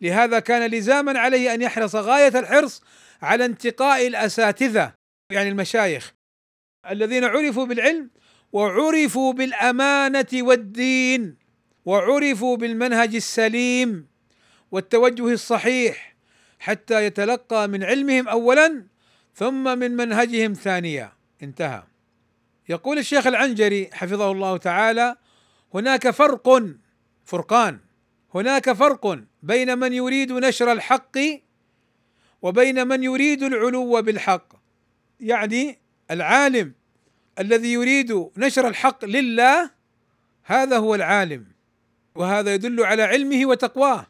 [0.00, 2.82] لهذا كان لزاما عليه أن يحرص غاية الحرص
[3.22, 4.92] على انتقاء الأساتذة
[5.30, 6.14] يعني المشايخ
[6.90, 8.10] الذين عرفوا بالعلم
[8.52, 11.36] وعرفوا بالأمانة والدين
[11.84, 14.06] وعرفوا بالمنهج السليم
[14.70, 16.16] والتوجه الصحيح
[16.58, 18.86] حتى يتلقى من علمهم اولا
[19.34, 21.12] ثم من منهجهم ثانيا.
[21.42, 21.82] انتهى.
[22.68, 25.16] يقول الشيخ العنجري حفظه الله تعالى
[25.74, 26.48] هناك فرق
[27.24, 27.78] فرقان.
[28.34, 31.18] هناك فرق بين من يريد نشر الحق
[32.42, 34.52] وبين من يريد العلو بالحق.
[35.20, 35.78] يعني
[36.10, 36.72] العالم
[37.38, 39.70] الذي يريد نشر الحق لله
[40.44, 41.46] هذا هو العالم
[42.14, 44.06] وهذا يدل على علمه وتقواه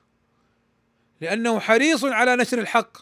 [1.20, 2.98] لأنه حريص على نشر الحق.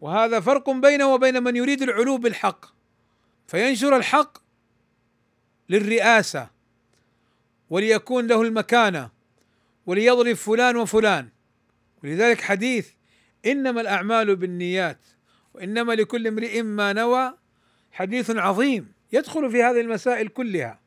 [0.00, 2.66] وهذا فرق بينه وبين من يريد العلو بالحق.
[3.46, 4.38] فينشر الحق
[5.68, 6.51] للرئاسة.
[7.72, 9.10] وليكون له المكانة
[9.86, 11.28] وليضرب فلان وفلان.
[12.04, 12.88] ولذلك حديث
[13.46, 14.98] إنما الأعمال بالنيات
[15.54, 17.34] وإنما لكل امرئ ما نوى.
[17.92, 20.80] حديث عظيم يدخل في هذه المسائل كلها.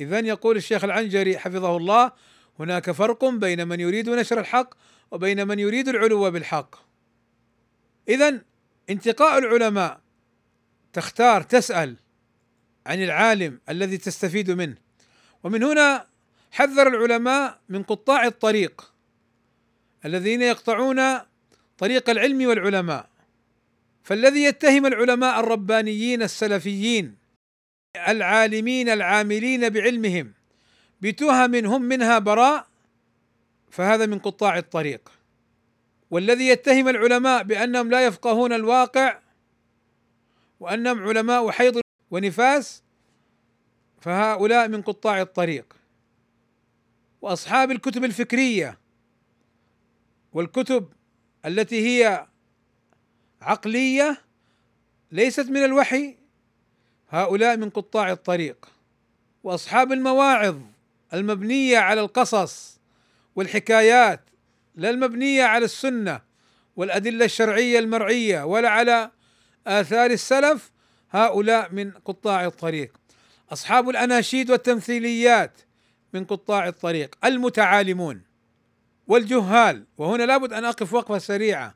[0.00, 2.12] اذا يقول الشيخ العنجري حفظه الله
[2.58, 4.74] هناك فرق بين من يريد نشر الحق
[5.10, 6.74] وبين من يريد العلو بالحق.
[8.08, 8.40] اذا
[8.90, 10.00] انتقاء العلماء
[10.92, 11.96] تختار تسأل
[12.86, 14.89] عن العالم الذي تستفيد منه.
[15.44, 16.06] ومن هنا
[16.52, 18.92] حذر العلماء من قطاع الطريق
[20.04, 21.00] الذين يقطعون
[21.78, 23.08] طريق العلم والعلماء.
[24.04, 27.16] فالذي يتهم العلماء الربانيين السلفيين
[28.08, 30.32] العالمين العاملين بعلمهم
[31.00, 32.66] بتهم هم منها براء
[33.70, 35.12] فهذا من قطاع الطريق.
[36.10, 39.18] والذي يتهم العلماء بأنهم لا يفقهون الواقع
[40.60, 41.80] وأنهم علماء حيض
[42.10, 42.82] ونفاس
[44.00, 45.76] فهؤلاء من قطاع الطريق
[47.22, 48.78] وأصحاب الكتب الفكرية
[50.32, 50.88] والكتب
[51.46, 52.26] التي هي
[53.42, 54.20] عقلية
[55.12, 56.16] ليست من الوحي
[57.08, 58.68] هؤلاء من قطاع الطريق
[59.44, 60.56] وأصحاب المواعظ
[61.14, 62.80] المبنية على القصص
[63.36, 64.20] والحكايات
[64.74, 66.20] لا المبنية على السنة
[66.76, 69.10] والأدلة الشرعية المرعية ولا على
[69.66, 70.70] آثار السلف
[71.10, 72.99] هؤلاء من قطاع الطريق.
[73.52, 75.60] أصحاب الأناشيد والتمثيليات
[76.12, 77.14] من قطاع الطريق.
[77.24, 78.22] المتعالمون
[79.06, 79.84] والجهال.
[79.98, 81.74] وهنا لابد أن أقف وقفة سريعة.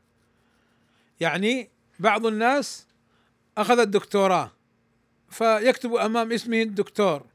[1.20, 1.68] يعني
[1.98, 2.86] بعض الناس
[3.58, 4.52] أخذ الدكتوراه
[5.30, 7.26] فيكتب أمام اسمه الدكتور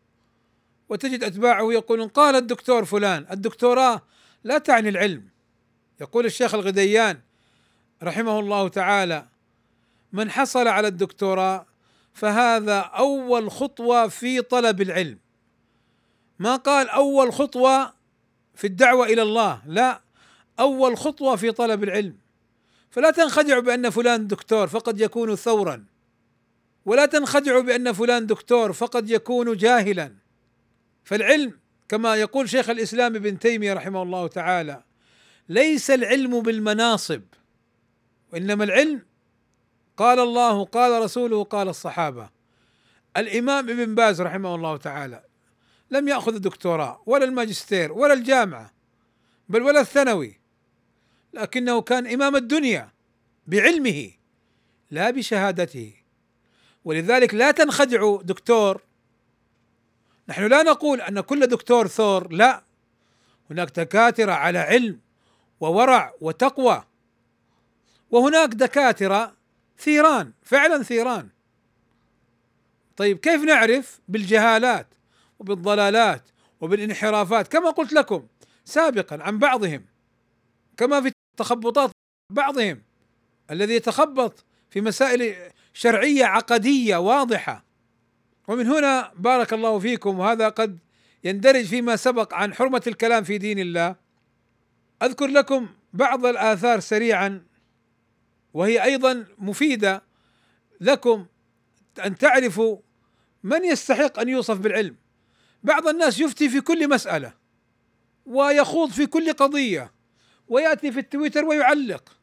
[0.89, 4.01] وتجد أتباعه يقولون قال الدكتور فلان الدكتوراه
[4.43, 5.29] لا تعني العلم.
[6.01, 7.19] يقول الشيخ الغديان
[8.03, 9.27] رحمه الله تعالى
[10.13, 11.65] من حصل على الدكتوراه
[12.13, 15.19] فهذا أول خطوة في طلب العلم.
[16.39, 17.93] ما قال أول خطوة
[18.55, 20.01] في الدعوة إلى الله لا
[20.59, 22.17] أول خطوة في طلب العلم.
[22.91, 25.85] فلا تنخدعوا بأن فلان دكتور فقد يكون ثورا
[26.85, 30.13] ولا تنخدعوا بأن فلان دكتور فقد يكون جاهلا.
[31.03, 34.83] فالعلم كما يقول شيخ الإسلام ابن تيمية رحمه الله تعالى
[35.49, 37.21] ليس العلم بالمناصب
[38.33, 39.01] وإنما العلم
[39.99, 42.29] قال الله قال رسوله قال الصحابة.
[43.17, 45.23] الإمام ابن باز رحمه الله تعالى
[45.91, 48.71] لم يأخذ الدكتوراه ولا الماجستير ولا الجامعة
[49.49, 50.39] بل ولا الثانوي.
[51.33, 52.89] لكنه كان إمام الدنيا
[53.47, 54.11] بعلمه
[54.91, 55.93] لا بشهادته.
[56.85, 58.81] ولذلك لا تنخدعوا دكتور.
[60.29, 62.63] نحن لا نقول أن كل دكتور ثور لا.
[63.51, 64.99] هناك دكاترة على علم
[65.59, 66.83] وورع وتقوى
[68.11, 69.38] وهناك دكاترة
[69.79, 71.29] ثيران فعلا ثيران.
[72.97, 74.87] طيب كيف نعرف بالجهالات
[75.39, 76.29] وبالضلالات
[76.61, 78.27] وبالانحرافات؟ كما قلت لكم
[78.65, 79.85] سابقا عن بعضهم
[80.77, 81.91] كما في تخبطات
[82.31, 82.81] بعضهم
[83.51, 85.35] الذي يتخبط في مسائل
[85.73, 87.63] شرعية عقدية واضحة.
[88.47, 90.79] ومن هنا بارك الله فيكم وهذا قد
[91.23, 93.95] يندرج فيما سبق عن حرمة الكلام في دين الله.
[95.03, 97.43] أذكر لكم بعض الآثار سريعا
[98.53, 100.03] وهي أيضا مفيدة
[100.81, 101.25] لكم
[102.05, 102.77] أن تعرفوا
[103.43, 104.95] من يستحق أن يوصف بالعلم.
[105.63, 107.33] بعض الناس يفتي في كل مسألة
[108.25, 109.91] ويخوض في كل قضية
[110.47, 112.17] ويأتي في التويتر ويعلق.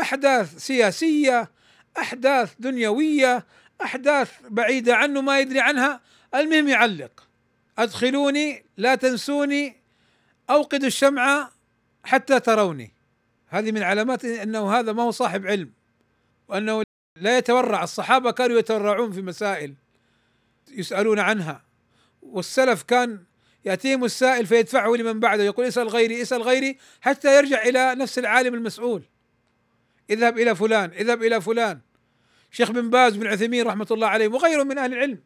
[0.00, 1.50] أحداث سياسية
[1.98, 3.46] أحداث دنيوية
[3.82, 6.00] أحداث بعيدة عنه ما يدري عنها
[6.34, 7.28] المهم يعلق.
[7.78, 9.76] أدخلوني لا تنسوني
[10.50, 11.52] أوقدوا الشمعة
[12.04, 12.94] حتى تروني.
[13.54, 15.72] هذه من علامات أنه هذا ما هو صاحب علم
[16.48, 16.82] وأنه
[17.20, 17.82] لا يتورع.
[17.82, 19.74] الصحابة كانوا يتورعون في مسائل
[20.70, 21.64] يسألون عنها
[22.22, 23.24] والسلف كان
[23.64, 28.54] يأتيهم السائل فيدفعه لمن بعده يقول اسأل غيري اسأل غيري حتى يرجع إلى نفس العالم
[28.54, 29.02] المسؤول.
[30.10, 31.80] اذهب إلى فلان اذهب إلى فلان.
[32.50, 35.18] شيخ بن باز بن عثيمين رحمة الله عليه وغيرهم من أهل العلم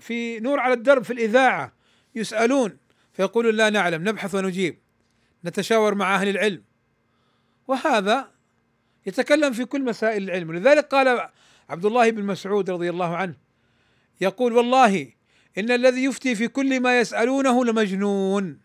[0.00, 1.72] في نور على الدرب في الإذاعة
[2.14, 2.76] يسألون
[3.12, 4.78] فيقولون لا نعلم نبحث ونجيب
[5.44, 6.71] نتشاور مع أهل العلم.
[7.68, 8.28] وهذا
[9.06, 10.48] يتكلم في كل مسائل العلم.
[10.48, 11.28] ولذلك قال
[11.70, 13.34] عبد الله بن مسعود رضي الله عنه
[14.20, 15.12] يقول والله
[15.58, 18.58] إن الذي يفتي في كل ما يسألونه لمجنون.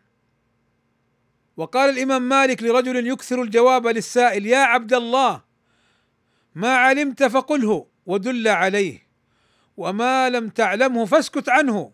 [1.58, 5.42] وقال الإمام مالك لرجل يكثر الجواب للسائل يا عبد الله
[6.56, 9.08] ما علمت فقله ودل عليه
[9.78, 11.92] وما لم تعلمه فاسكت عنه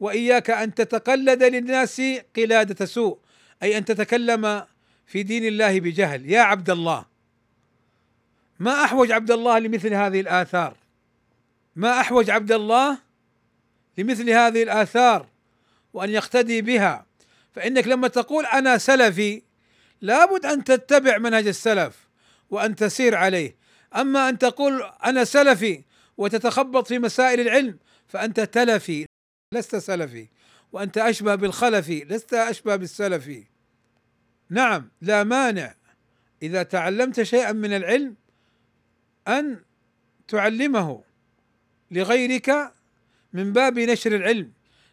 [0.00, 2.02] وإياك أن تتقلد للناس
[2.36, 3.18] قلادة سوء.
[3.62, 4.64] أي أن تتكلم
[5.10, 6.30] في دين الله بجهل.
[6.30, 7.04] يا عبد الله
[8.58, 10.76] ما أحوج عبد الله لمثل هذه الآثار؟
[11.76, 12.98] ما أحوج عبد الله
[13.98, 15.26] لمثل هذه الآثار
[15.92, 17.06] وأن يقتدي بها؟
[17.52, 19.42] فإنك لما تقول أنا سلفي
[20.00, 22.08] لابد أن تتبع منهج السلف
[22.50, 23.56] وأن تسير عليه.
[23.96, 25.82] أما أن تقول أنا سلفي
[26.16, 29.06] وتتخبط في مسائل العلم فأنت تلفي
[29.54, 30.28] لست سلفي.
[30.72, 33.44] وأنت أشبه بالخلفي لست أشبه بالسلفي.
[34.50, 35.74] نعم لا مانع.
[36.42, 38.16] إذا تعلمت شيئا من العلم
[39.28, 39.60] أن
[40.28, 41.04] تعلمه
[41.90, 42.72] لغيرك
[43.32, 44.52] من باب نشر العلم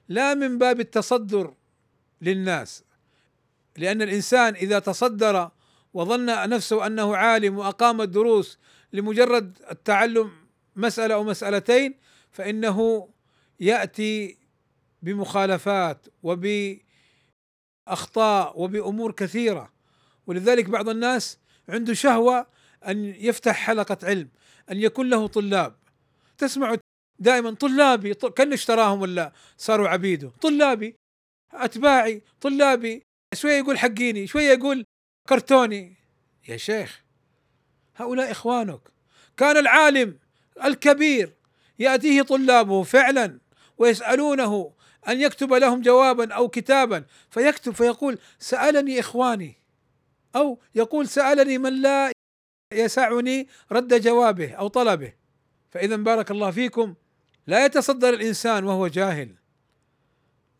[0.09, 1.53] لا من باب التصدر
[2.21, 2.83] للناس.
[3.77, 5.51] لأن الإنسان إذا تصدر
[5.93, 8.59] وظن نفسه أنه عالم وأقام الدروس
[8.93, 10.31] لمجرد التعلم
[10.75, 11.95] مسألة أو مسألتين
[12.31, 13.09] فإنه
[13.59, 14.37] يأتي
[15.01, 16.07] بمخالفات
[17.87, 19.71] وباخطاء وبأمور كثيرة.
[20.27, 21.37] ولذلك بعض الناس
[21.69, 22.47] عنده شهوة
[22.87, 24.29] أن يفتح حلقة علم
[24.71, 25.75] أن يكون له طلاب.
[26.37, 26.75] تسمع
[27.19, 30.31] دائما طلابي كان اشتراهم ولا صاروا عبيده.
[30.41, 30.95] طلابي
[31.53, 34.85] أتباعي طلابي شوية يقول حقيني شوية يقول
[35.29, 35.95] كرتوني.
[36.47, 37.03] يا شيخ
[37.95, 38.81] هؤلاء إخوانك.
[39.37, 40.17] كان العالم
[40.63, 41.33] الكبير
[41.79, 43.39] يأتيه طلابه فعلا
[43.77, 44.73] ويسألونه
[45.07, 47.05] أن يكتب لهم جوابا أو كتابا.
[47.29, 49.57] فيكتب فيقول سألني إخواني.
[50.35, 52.11] أو يقول سألني من لا
[52.73, 55.13] يسعني رد جوابه أو طلبه.
[55.71, 56.93] فاذا بارك الله فيكم
[57.47, 59.35] لا يتصدر الإنسان وهو جاهل.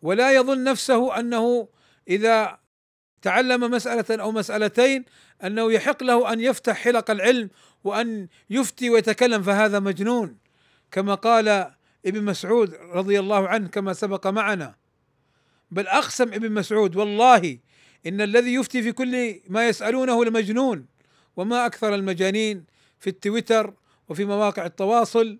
[0.01, 1.67] ولا يظن نفسه أنه
[2.07, 2.59] إذا
[3.21, 5.05] تعلم مسألة أو مسألتين
[5.43, 7.49] أنه يحق له أن يفتح حلق العلم
[7.83, 9.43] وأن يفتي ويتكلم.
[9.43, 10.37] فهذا مجنون.
[10.91, 11.76] كما قال
[12.07, 14.75] ابن مسعود رضي الله عنه كما سبق معنا.
[15.71, 17.59] بل أقسم ابن مسعود والله
[18.05, 20.85] إن الذي يفتي في كل ما يسألونه لمجنون
[21.35, 22.65] وما أكثر المجانين
[22.99, 23.73] في التويتر
[24.09, 25.39] وفي مواقع التواصل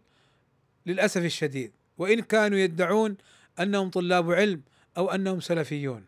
[0.85, 1.71] للأسف الشديد.
[1.97, 3.17] وإن كانوا يدعون
[3.59, 4.61] أنهم طلاب علم
[4.97, 6.05] أو أنهم سلفيون.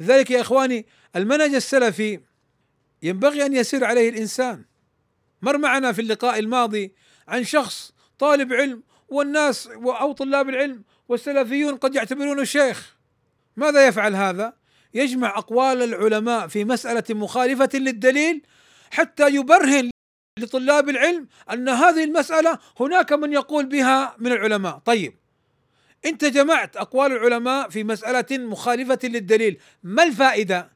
[0.00, 0.86] لذلك يا إخواني
[1.16, 2.20] المنهج السلفي
[3.02, 4.64] ينبغي أن يسير عليه الإنسان.
[5.42, 6.92] مر معنا في اللقاء الماضي
[7.28, 12.96] عن شخص طالب علم والناس أو طلاب العلم والسلفيون قد يعتبرونه شيخ
[13.56, 14.52] ماذا يفعل هذا؟
[14.94, 18.42] يجمع أقوال العلماء في مسألة مخالفة للدليل
[18.90, 19.90] حتى يبرهن
[20.38, 25.14] لطلاب العلم أن هذه المسألة هناك من يقول بها من العلماء، طيب
[26.04, 30.70] أنت جمعت أقوال العلماء في مسألة مخالفة للدليل، ما الفائدة؟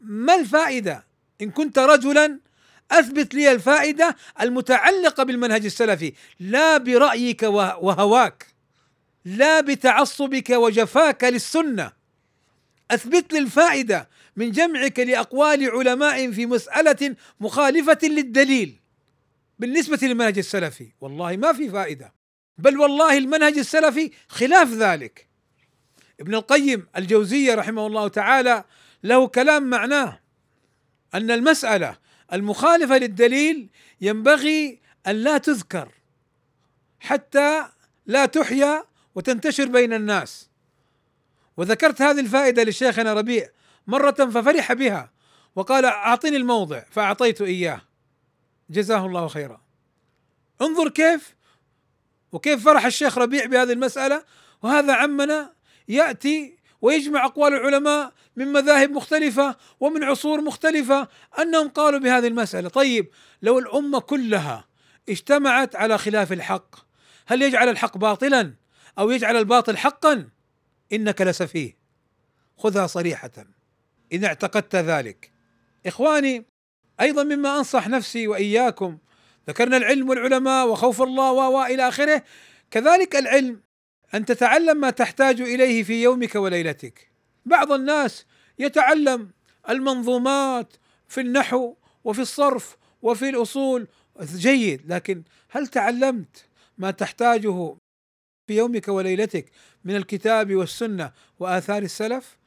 [0.00, 1.06] ما الفائدة؟
[1.42, 2.40] إن كنت رجلا
[2.90, 8.46] أثبت لي الفائدة المتعلقة بالمنهج السلفي، لا برأيك وهواك،
[9.24, 11.92] لا بتعصبك وجفاك للسنة،
[12.90, 18.80] أثبت لي الفائدة من جمعك لأقوال علماء في مسألة مخالفة للدليل
[19.58, 20.88] بالنسبة للمنهج السلفي.
[21.00, 22.14] والله ما في فائدة.
[22.58, 25.26] بل والله المنهج السلفي خلاف ذلك.
[26.20, 28.64] ابن القيم الجوزية رحمه الله تعالى
[29.04, 30.20] له كلام معناه
[31.14, 31.98] أن المسألة
[32.32, 33.68] المخالفة للدليل
[34.00, 35.88] ينبغي أن لا تذكر
[37.00, 37.68] حتى
[38.06, 40.50] لا تحيا وتنتشر بين الناس.
[41.56, 43.48] وذكرت هذه الفائدة لشيخنا ربيع
[43.86, 45.10] مرة ففرح بها
[45.56, 47.80] وقال أعطني الموضع فأعطيت إياه.
[48.70, 49.60] جزاه الله خيرا.
[50.62, 51.36] انظر كيف
[52.32, 54.24] وكيف فرح الشيخ ربيع بهذه المسألة
[54.62, 55.52] وهذا عمنا
[55.88, 56.55] يأتي
[56.86, 61.08] ويجمع أقوال العلماء من مذاهب مختلفة ومن عصور مختلفة
[61.38, 63.08] أنهم قالوا بهذه المسألة، طيب
[63.42, 64.64] لو الأمة كلها
[65.08, 66.76] اجتمعت على خلاف الحق
[67.26, 68.54] هل يجعل الحق باطلا
[68.98, 70.28] أو يجعل الباطل حقا؟
[70.92, 71.76] إنك لسفيه
[72.56, 73.30] خذها صريحة
[74.12, 75.32] إن اعتقدت ذلك.
[75.86, 76.46] إخواني
[77.00, 78.98] أيضا مما أنصح نفسي وإياكم
[79.48, 82.22] ذكرنا العلم والعلماء وخوف الله والى آخره
[82.70, 83.65] كذلك العلم
[84.16, 87.10] أن تتعلم ما تحتاج إليه في يومك وليلتك.
[87.46, 88.26] بعض الناس
[88.58, 89.30] يتعلم
[89.68, 90.76] المنظومات
[91.08, 93.88] في النحو وفي الصرف وفي الأصول.
[94.22, 96.44] جيد لكن هل تعلمت
[96.78, 97.76] ما تحتاجه
[98.46, 99.50] في يومك وليلتك
[99.84, 102.38] من الكتاب والسنة وآثار السلف؟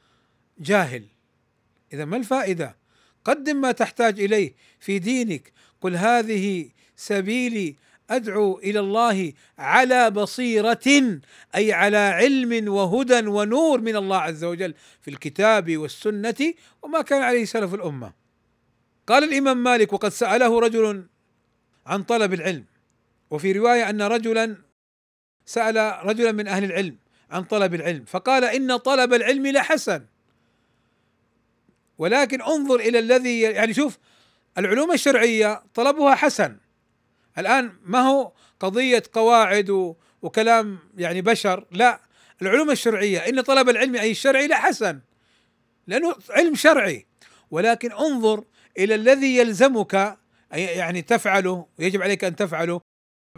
[0.58, 1.04] جاهل.
[1.92, 2.76] إذا ما الفائدة؟
[3.24, 5.52] قدم ما تحتاج إليه في دينك.
[5.80, 7.76] قل هذه سبيلي
[8.10, 11.20] أدعو إلى الله على بصيرة
[11.54, 17.44] أي على علم وهدى ونور من الله عز وجل في الكتاب والسنة وما كان عليه
[17.44, 18.12] سلف الأمة.
[19.06, 21.06] قال الإمام مالك وقد سأله رجل
[21.86, 22.64] عن طلب العلم
[23.30, 24.56] وفي رواية أن رجلا
[25.46, 26.96] سأل رجلا من أهل العلم
[27.30, 30.06] عن طلب العلم فقال إن طلب العلم لحسن
[31.98, 33.98] ولكن انظر إلى الذي يعني شوف
[34.58, 36.56] العلوم الشرعية طلبها حسن
[37.38, 42.00] الآن ما هو قضية قواعد وكلام يعني بشر؟ لا
[42.42, 43.18] العلوم الشرعية.
[43.18, 45.00] إن طلب العلم أي الشرعي لا حسن
[45.86, 47.06] لأنه علم شرعي.
[47.50, 48.44] ولكن انظر
[48.78, 50.18] إلى الذي يلزمك
[50.52, 52.80] يعني تفعله ويجب عليك أن تفعله.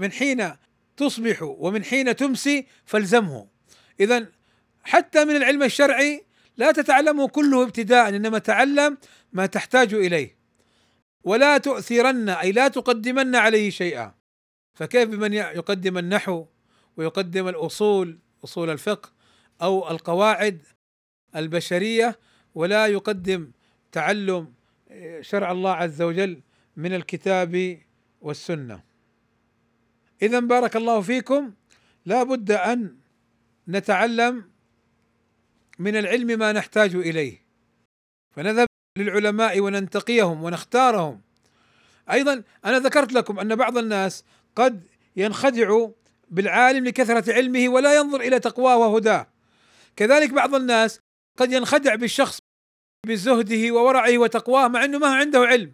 [0.01, 0.53] من حين
[0.97, 3.47] تصبح ومن حين تمسي فالزمه.
[4.01, 4.27] إذا
[4.85, 6.25] حتى من العلم الشرعي
[6.57, 8.99] لا تتعلمه كله ابتداء إنما تعلم
[9.33, 10.42] ما تحتاج إليه.
[11.25, 14.15] ولا تؤثرن أي لا تقدمن عليه شيئا.
[14.75, 16.47] فكيف بمن يقدم النحو
[16.97, 19.13] ويقدم الأصول أصول الفقه
[19.63, 20.63] أو القواعد
[21.37, 22.19] البشرية
[22.55, 23.51] ولا يقدم
[23.93, 24.53] تعلم
[25.21, 26.41] شرع الله عز وجل
[26.77, 27.79] من الكتاب
[28.21, 28.83] والسنة؟
[30.23, 31.53] إذا بارك الله فيكم
[32.07, 32.97] لا بد أن
[33.69, 34.51] نتعلم
[35.79, 37.43] من العلم ما نحتاج إليه.
[38.31, 38.67] فنذهب
[38.99, 41.21] للعلماء وننتقيهم ونختارهم.
[42.11, 44.25] أيضا أنا ذكرت لكم أن بعض الناس
[44.57, 44.83] قد
[45.17, 45.87] ينخدع
[46.31, 49.27] بالعالم لكثرة علمه ولا ينظر إلى تقواه وهداه.
[49.97, 51.01] كذلك بعض الناس
[51.39, 52.39] قد ينخدع بالشخص
[53.07, 55.73] بزهده وورعه وتقواه مع إنه ما عنده علم.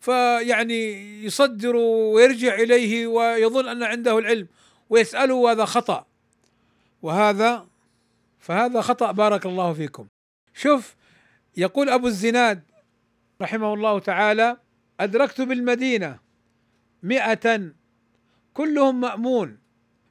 [0.00, 0.92] فيعني
[1.24, 4.48] يصدر ويرجع إليه ويظن أن عنده العلم
[4.90, 6.06] ويسأله وهذا خطأ.
[7.02, 7.66] وهذا
[8.40, 10.06] فهذا خطأ بارك الله فيكم.
[10.54, 10.94] شوف
[11.56, 12.62] يقول أبو الزناد
[13.42, 14.56] رحمه الله تعالى
[15.00, 16.18] أدركت بالمدينة
[17.02, 17.72] مئة
[18.54, 19.58] كلهم مأمون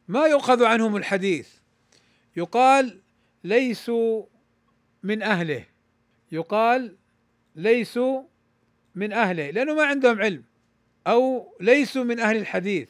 [0.07, 1.49] ما يؤخذ عنهم الحديث.
[2.35, 3.01] يقال
[3.43, 4.25] ليسوا
[5.03, 5.65] من أهله.
[6.31, 6.97] يقال
[7.55, 8.23] ليسوا
[8.95, 10.43] من أهله لأنه ما عندهم علم
[11.07, 12.89] أو ليسوا من أهل الحديث.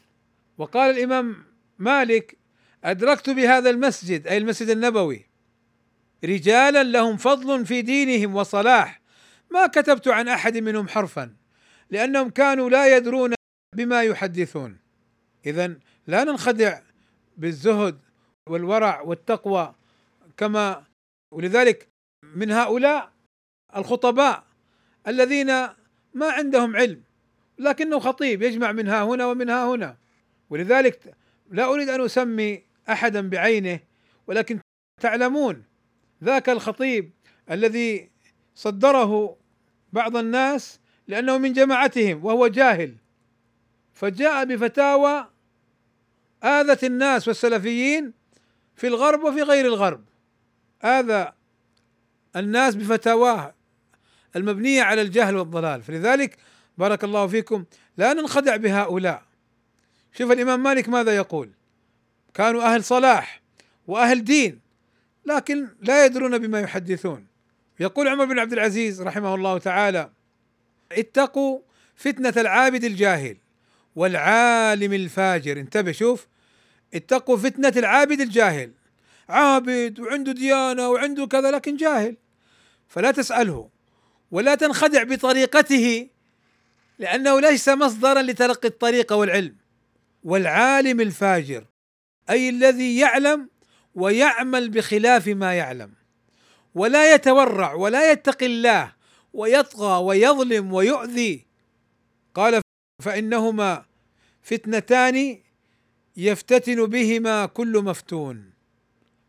[0.57, 1.35] وقال الإمام
[1.79, 2.37] مالك
[2.83, 5.24] أدركت بهذا المسجد أي المسجد النبوي
[6.24, 9.01] رجالا لهم فضل في دينهم وصلاح.
[9.51, 11.36] ما كتبت عن أحد منهم حرفا
[11.89, 13.34] لأنهم كانوا لا يدرون
[13.76, 14.78] بما يحدثون.
[15.45, 15.76] اذا
[16.07, 16.80] لا ننخدع
[17.38, 17.99] بالزهد
[18.49, 19.76] والورع والتقوى
[20.38, 20.84] كما
[21.34, 21.89] ولذلك
[22.36, 23.11] من هؤلاء
[23.76, 24.43] الخطباء
[25.07, 25.47] الذين
[26.13, 27.03] ما عندهم علم
[27.59, 29.97] لكنه خطيب يجمع من ها هنا ومن ها هنا.
[30.49, 31.16] ولذلك
[31.51, 33.80] لا أريد أن أسمي احدا بعينه
[34.28, 34.59] ولكن
[35.01, 35.63] تعلمون
[36.24, 37.11] ذاك الخطيب
[37.51, 38.09] الذي
[38.55, 39.38] صدره
[39.93, 42.95] بعض الناس لأنه من جماعتهم وهو جاهل.
[43.93, 45.30] فجاء بفتاوى
[46.43, 48.13] آذت الناس والسلفيين
[48.76, 50.05] في الغرب وفي غير الغرب.
[50.84, 51.32] آذى
[52.36, 53.53] الناس بفتاواه
[54.36, 55.84] المبنية على الجهل والضلال.
[55.84, 56.38] فلذلك
[56.78, 57.66] بارك الله فيكم
[57.97, 59.24] لا ننخدع بهؤلاء.
[60.13, 61.51] شوف الإمام مالك ماذا يقول؟
[62.34, 63.41] كانوا أهل صلاح
[63.88, 64.64] وأهل دين.
[65.26, 67.28] لكن لا يدرون بما يحدثون.
[67.80, 70.09] يقول عمر بن عبد العزيز رحمه الله تعالى
[70.91, 71.59] اتقوا
[71.95, 73.38] فتنة العابد الجاهل
[73.95, 75.59] والعالم الفاجر.
[75.59, 76.28] انتبه شوف.
[76.93, 78.71] اتقوا فتنة العابد الجاهل.
[79.30, 82.17] عابد وعنده ديانة وعنده كذا لكن جاهل.
[82.88, 83.69] فلا تسأله
[84.32, 86.09] ولا تنخدع بطريقته
[86.99, 89.55] لأنه ليس مصدرا لتلقي الطريقة والعلم.
[90.23, 91.65] والعالم الفاجر
[92.30, 93.49] أي الذي يعلم
[93.95, 95.93] ويعمل بخلاف ما يعلم
[96.75, 98.93] ولا يتورع ولا يتقي الله
[99.33, 101.45] ويطغى ويظلم ويؤذي.
[102.33, 102.61] قال
[103.03, 103.85] فإنهما
[104.41, 105.39] فتنتان
[106.17, 108.51] يفتتن بهما كل مفتون.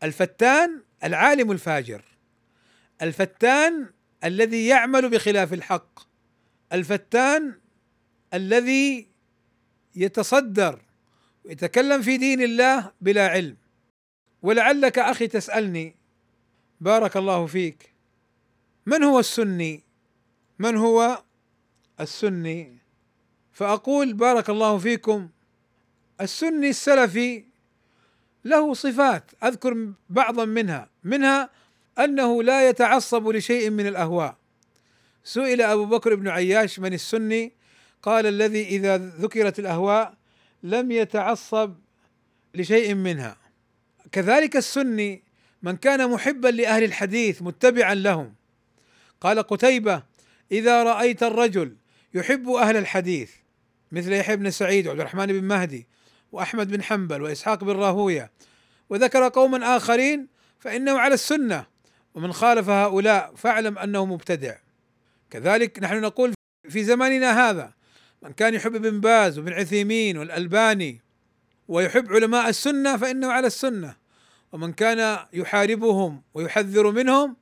[0.03, 2.05] الفتان العالم الفاجر
[3.01, 3.89] الفتان
[4.23, 5.99] الذي يعمل بخلاف الحق
[6.73, 7.59] الفتان
[8.33, 9.07] الذي
[9.95, 10.81] يتصدر
[11.45, 13.57] ويتكلم في دين الله بلا علم.
[14.47, 15.95] ولعلك أخي تسألني
[16.81, 17.93] بارك الله فيك
[18.85, 19.83] من هو السني؟
[20.59, 21.23] من هو
[21.99, 22.77] السني؟
[23.51, 25.29] فأقول بارك الله فيكم
[26.21, 27.43] السني السلفي
[28.45, 31.49] له صفات أذكر بعضا منها منها
[31.99, 34.35] أنه لا يتعصب لشيء من الأهواء.
[35.23, 37.53] سئل أبو بكر بن عياش من السني؟
[38.01, 40.13] قال الذي إذا ذكرت الأهواء
[40.63, 41.75] لم يتعصب
[42.55, 43.46] لشيء منها.
[44.11, 45.23] كذلك السني
[45.63, 48.33] من كان محبا لأهل الحديث متبعا لهم.
[49.21, 50.03] قال قتيبة
[50.51, 51.75] إذا رأيت الرجل
[52.13, 53.31] يحب أهل الحديث
[53.91, 55.87] مثل يحيى بن سعيد وعبد الرحمن بن مهدي
[56.31, 58.31] وأحمد بن حنبل وإسحاق بن راهوية
[58.89, 60.27] وذكر قوما آخرين
[60.59, 61.65] فإنه على السنة
[62.13, 64.55] ومن خالف هؤلاء فاعلم أنه مبتدع.
[65.29, 66.33] كذلك نحن نقول
[66.69, 67.73] في زماننا هذا
[68.21, 71.01] من كان يحب ابن باز وابن عثيمين والألباني
[71.67, 73.95] ويحب علماء السنة فإنه على السنة.
[74.51, 77.35] ومن كان يحاربهم ويحذر منهم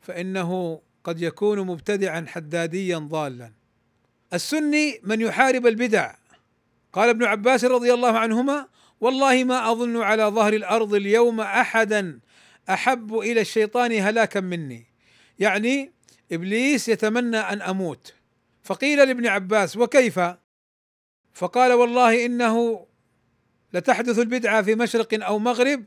[0.00, 3.52] فإنه قد يكون مبتدعا حداديا ضالا.
[4.34, 6.14] السني من يحارب البدع.
[6.92, 8.68] قال ابن عباس رضي الله عنهما
[9.00, 12.20] والله ما أظن على ظهر الأرض اليوم احدا
[12.70, 14.86] أحب إلى الشيطان هلاكا مني.
[15.38, 15.92] يعني
[16.32, 18.14] إبليس يتمنى أن أموت.
[18.62, 20.20] فقيل لابن عباس وكيف؟
[21.34, 22.86] فقال والله إنه
[23.74, 25.84] لتحدث البدعة في مشرق أو مغرب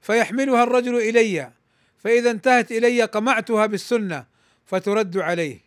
[0.00, 1.52] فيحملها الرجل إلي
[1.98, 4.26] فإذا انتهت إلي قمعتها بالسنة
[4.66, 5.60] فترد عليه.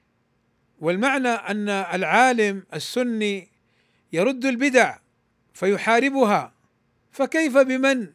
[0.80, 3.48] والمعنى أن العالم السني
[4.14, 4.98] يرد البدع
[5.54, 6.54] فيحاربها
[7.12, 8.08] فكيف بمن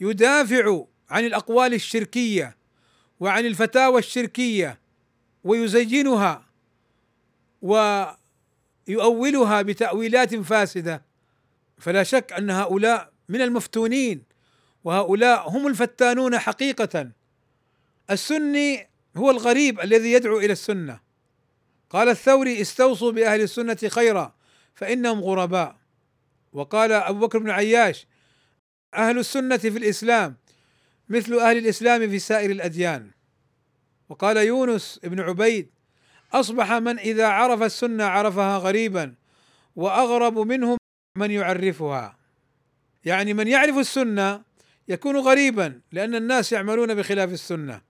[0.00, 2.56] يدافع عن الأقوال الشركية
[3.20, 4.78] وعن الفتاوى الشركية
[5.44, 6.44] ويزينها
[7.62, 11.02] ويؤولها بتأويلات فاسدة؟
[11.82, 14.22] فلا شك أن هؤلاء من المفتونين
[14.84, 17.10] وهؤلاء هم الفتانون حقيقة.
[18.10, 21.00] السني هو الغريب الذي يدعو إلى السنة.
[21.90, 24.34] قال الثوري استوصوا بأهل السنة خيرا
[24.74, 25.76] فإنهم غرباء.
[26.52, 28.06] وقال أبو بكر بن عياش
[28.94, 30.36] أهل السنة في الإسلام
[31.08, 33.10] مثل أهل الإسلام في سائر الأديان.
[34.08, 35.70] وقال يونس بن عبيد
[36.32, 39.14] أصبح من إذا عرف السنة عرفها غريبا
[39.76, 40.76] وأغرب منهم
[41.16, 42.18] من يعرفها.
[43.04, 44.42] يعني من يعرف السنة
[44.88, 47.82] يكون غريبا لأن الناس يعملون بخلاف السنة.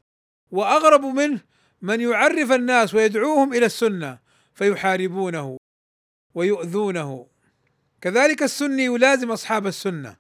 [0.51, 1.40] وأغرب منه
[1.82, 4.18] من يعرف الناس ويدعوهم إلى السنة
[4.55, 5.56] فيحاربونه
[6.34, 7.26] ويؤذونه.
[8.01, 10.16] كذلك السني يلازم أصحاب السنة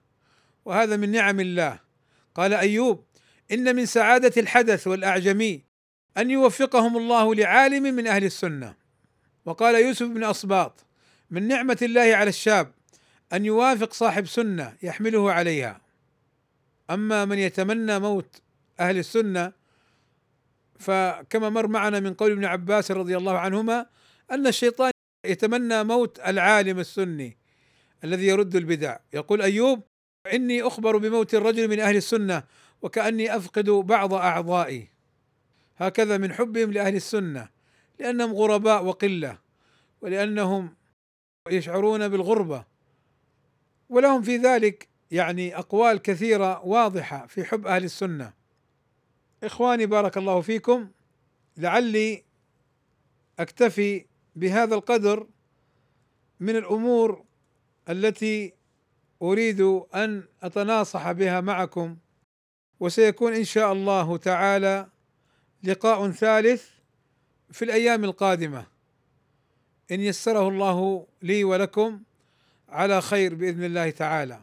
[0.64, 1.78] وهذا من نعم الله.
[2.34, 3.04] قال أيوب
[3.52, 5.64] إن من سعادة الحدث والأعجمي
[6.16, 8.74] أن يوفقهم الله لعالم من أهل السنة.
[9.44, 10.84] وقال يوسف بن اسباط
[11.30, 12.72] من نعمة الله على الشاب
[13.32, 15.80] أن يوافق صاحب سنة يحمله عليها.
[16.90, 18.42] أما من يتمنى موت
[18.80, 19.52] أهل السنة
[20.78, 23.86] فكما مر معنا من قول ابن عباس رضي الله عنهما
[24.30, 24.90] أن الشيطان
[25.26, 27.36] يتمنى موت العالم السني
[28.04, 28.96] الذي يرد البدع.
[29.12, 29.82] يقول أيوب
[30.32, 32.42] إني أخبر بموت الرجل من أهل السنة
[32.82, 34.88] وكأني أفقد بعض أعضائي.
[35.76, 37.48] هكذا من حبهم لأهل السنة
[37.98, 39.38] لأنهم غرباء وقلة
[40.00, 40.74] ولأنهم
[41.50, 42.71] يشعرون بالغربة.
[43.92, 48.32] ولهم في ذلك يعني أقوال كثيرة واضحة في حب أهل السنة.
[49.44, 50.88] إخواني بارك الله فيكم.
[51.56, 52.24] لعلي
[53.38, 54.04] أكتفي
[54.36, 55.26] بهذا القدر
[56.40, 57.24] من الأمور
[57.88, 58.52] التي
[59.22, 59.60] أريد
[59.94, 61.96] أن أتناصح بها معكم.
[62.80, 64.86] وسيكون إن شاء الله تعالى
[65.64, 66.68] لقاء ثالث
[67.50, 68.66] في الأيام القادمة.
[69.90, 72.00] إن يسره الله لي ولكم
[72.72, 74.40] على خير بإذن الله تعالى.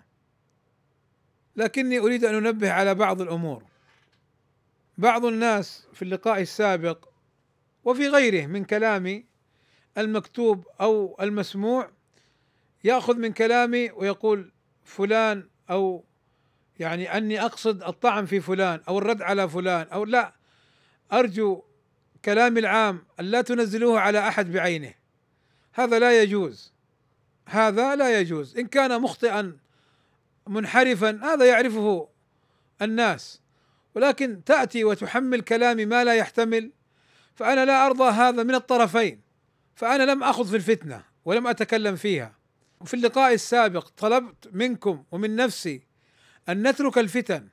[1.55, 3.63] لكني أريد أن أنبه على بعض الأمور.
[4.97, 7.05] بعض الناس في اللقاء السابق
[7.83, 9.23] وفي غيره من كلام
[9.97, 11.89] المكتوب أو المسموع
[12.83, 14.51] يأخذ من كلامي ويقول
[14.83, 16.03] فلان أو
[16.79, 20.33] يعني أني أقصد الطعن في فلان أو الرد على فلان أو لا.
[21.13, 21.63] أرجو
[22.25, 24.93] كلامي العام أن لا تنزلوه على أحد بعينه.
[25.73, 26.73] هذا لا يجوز.
[27.49, 28.57] هذا لا يجوز.
[28.57, 29.57] إن كان مخطئا
[30.47, 32.07] منحرفا هذا يعرفه
[32.81, 33.41] الناس.
[33.95, 36.71] ولكن تأتي وتحمل كلامي ما لا يحتمل
[37.35, 39.21] فأنا لا أرضى هذا من الطرفين.
[39.75, 42.35] فأنا لم أخذ في الفتنة ولم أتكلم فيها.
[42.81, 45.81] وفي اللقاء السابق طلبت منكم ومن نفسي
[46.49, 47.47] أن نترك الفتن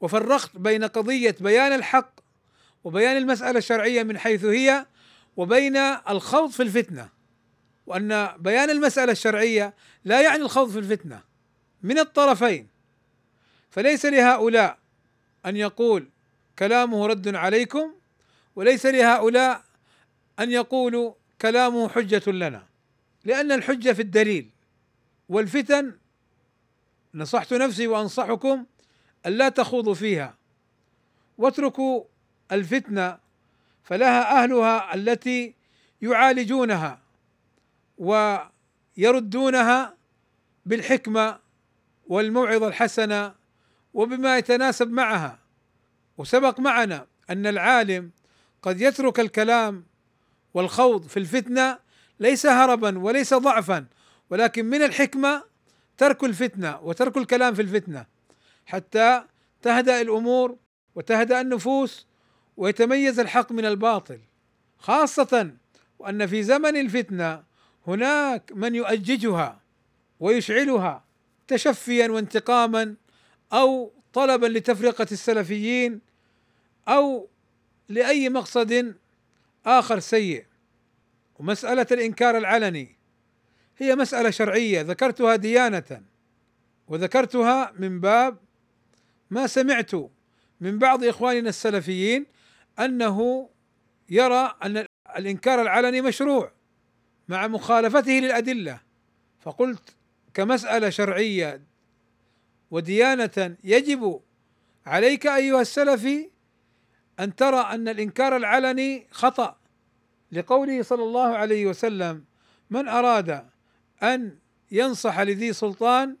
[0.00, 2.20] وفرقت بين قضية بيان الحق
[2.84, 4.86] وبيان المسألة الشرعية من حيث هي
[5.36, 7.08] وبين الخوض في الفتنة.
[7.90, 11.22] وأن بيان المسألة الشرعية لا يعني الخوض في الفتنة
[11.82, 12.68] من الطرفين.
[13.70, 14.78] فليس لهؤلاء
[15.46, 16.08] أن يقول
[16.58, 17.94] كلامه رد عليكم
[18.56, 19.64] وليس لهؤلاء
[20.38, 22.66] أن يقولوا كلامه حجة لنا.
[23.24, 24.50] لأن الحجة في الدليل
[25.28, 25.92] والفتن
[27.14, 28.64] نصحت نفسي وأنصحكم
[29.26, 30.34] الا تخوضوا فيها.
[31.38, 32.04] واتركوا
[32.52, 33.18] الفتنة
[33.84, 35.54] فلها أهلها التي
[36.02, 37.09] يعالجونها.
[38.00, 39.96] ويردونها
[40.66, 41.38] بالحكمة
[42.06, 43.34] والموعظة الحسنة
[43.94, 45.38] وبما يتناسب معها.
[46.18, 48.10] وسبق معنا أن العالم
[48.62, 49.84] قد يترك الكلام
[50.54, 51.78] والخوض في الفتنة
[52.20, 53.86] ليس هربا وليس ضعفا
[54.30, 55.42] ولكن من الحكمة
[55.96, 58.06] ترك الفتنة وترك الكلام في الفتنة
[58.66, 59.24] حتى
[59.62, 60.56] تهدأ الأمور
[60.94, 62.06] وتهدأ النفوس
[62.56, 64.18] ويتميز الحق من الباطل
[64.78, 65.50] خاصة
[65.98, 67.42] وأن في زمن الفتنة
[67.90, 69.60] هناك من يؤججها
[70.20, 71.04] ويشعلها
[71.48, 72.94] تشفيا وانتقاما
[73.52, 76.00] أو طلبا لتفرقة السلفيين
[76.88, 77.28] أو
[77.88, 78.94] لأي مقصد
[79.66, 80.44] آخر سيء.
[81.38, 82.96] ومسألة الإنكار العلني
[83.78, 84.82] هي مسألة شرعية.
[84.82, 86.02] ذكرتها ديانة
[86.88, 88.36] وذكرتها من باب
[89.30, 89.90] ما سمعت
[90.60, 92.26] من بعض إخواننا السلفيين
[92.78, 93.48] أنه
[94.10, 94.86] يرى أن
[95.16, 96.52] الإنكار العلني مشروع.
[97.30, 98.80] مع مخالفته للأدلة.
[99.40, 99.94] فقلت
[100.34, 101.62] كمسألة شرعية
[102.70, 104.20] وديانة يجب
[104.86, 106.30] عليك أيها السلفي
[107.20, 109.56] أن ترى أن الإنكار العلني خطأ.
[110.32, 112.24] لقوله صلى الله عليه وسلم
[112.70, 113.44] من أراد
[114.02, 114.38] أن
[114.70, 116.16] ينصح لذي سلطان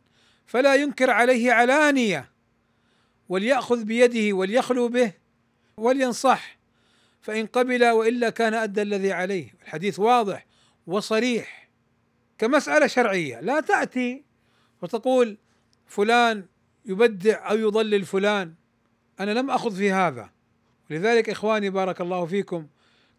[0.46, 2.30] فلا ينكر عليه علانية
[3.28, 5.12] وليأخذ بيده وليخلو به
[5.76, 6.58] ولينصح
[7.20, 9.54] فإن قبل وإلا كان أدى الذي عليه.
[9.62, 10.49] الحديث واضح.
[10.90, 11.68] وصريح
[12.38, 13.40] كمسألة شرعية.
[13.40, 14.24] لا تأتي
[14.82, 15.38] وتقول
[15.86, 16.44] فلان
[16.84, 18.54] يبدع أو يضلل فلان.
[19.20, 20.30] أنا لم أخذ في هذا.
[20.90, 22.66] لذلك إخواني بارك الله فيكم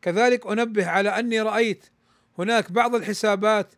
[0.02, 1.86] كذلك أنبه على أني رأيت
[2.38, 3.74] هناك بعض الحسابات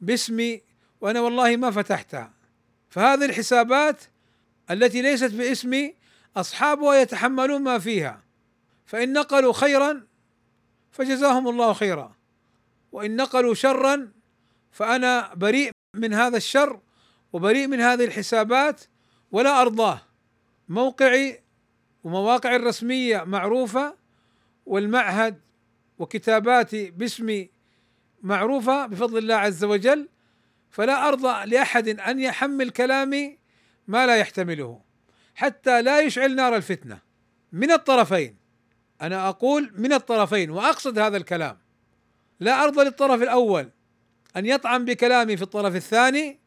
[0.00, 0.62] باسمي
[1.00, 2.32] وأنا والله ما فتحتها.
[2.90, 4.02] فهذه الحسابات
[4.70, 5.94] التي ليست باسمي
[6.36, 8.22] أصحابها يتحملون ما فيها.
[8.86, 10.06] فإن نقلوا خيرا
[10.90, 12.17] فجزاهم الله خيرا.
[12.92, 14.12] وإن نقلوا شرا
[14.70, 16.80] فأنا بريء من هذا الشر
[17.32, 18.84] وبريء من هذه الحسابات
[19.32, 20.00] ولا أرضاه.
[20.68, 21.42] موقعي
[22.04, 23.96] ومواقع الرسمية معروفة
[24.66, 25.40] والمعهد
[25.98, 27.50] وكتاباتي باسمي
[28.22, 30.08] معروفة بفضل الله عز وجل
[30.70, 33.38] فلا أرضى لأحد أن يحمل كلامي
[33.88, 34.80] ما لا يحتمله
[35.34, 36.98] حتى لا يشعل نار الفتنة.
[37.52, 38.36] من الطرفين
[39.02, 41.58] أنا أقول من الطرفين وأقصد هذا الكلام.
[42.40, 43.70] لا أرضى للطرف الأول
[44.36, 46.38] أن يطعن بكلامي في الطرف الثاني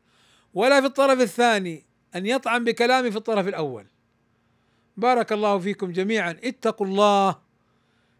[0.53, 1.85] ولا في الطرف الثاني
[2.15, 3.85] أن يطعن بكلامي في الطرف الأول.
[4.97, 6.37] بارك الله فيكم جميعا.
[6.43, 7.35] اتقوا الله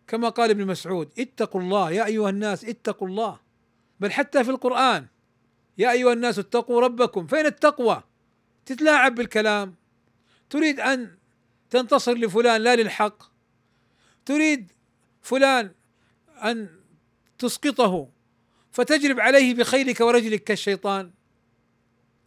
[0.07, 3.39] كما قال ابن مسعود اتقوا الله يا أيها الناس اتقوا الله.
[3.99, 5.07] بل حتى في القرآن
[5.77, 7.27] يا أيها الناس اتقوا ربكم.
[7.27, 8.03] فين التقوى
[8.65, 9.76] تتلاعب بالكلام.
[10.49, 11.15] تريد أن
[11.69, 13.23] تنتصر لفلان لا للحق.
[14.26, 14.72] تريد
[15.22, 15.72] فلان
[16.43, 16.80] أن
[17.41, 18.09] تسقطه
[18.72, 21.11] فتجرب عليه بخيلك ورجلك كالشيطان.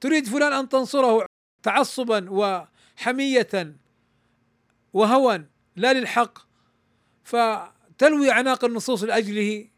[0.01, 1.27] تريد فلان أن تنصره
[1.62, 3.77] تعصبا وحمية
[4.93, 5.45] وهوى
[5.77, 6.39] لا للحق
[7.24, 9.69] فتلوي أعناق النصوص لأجله.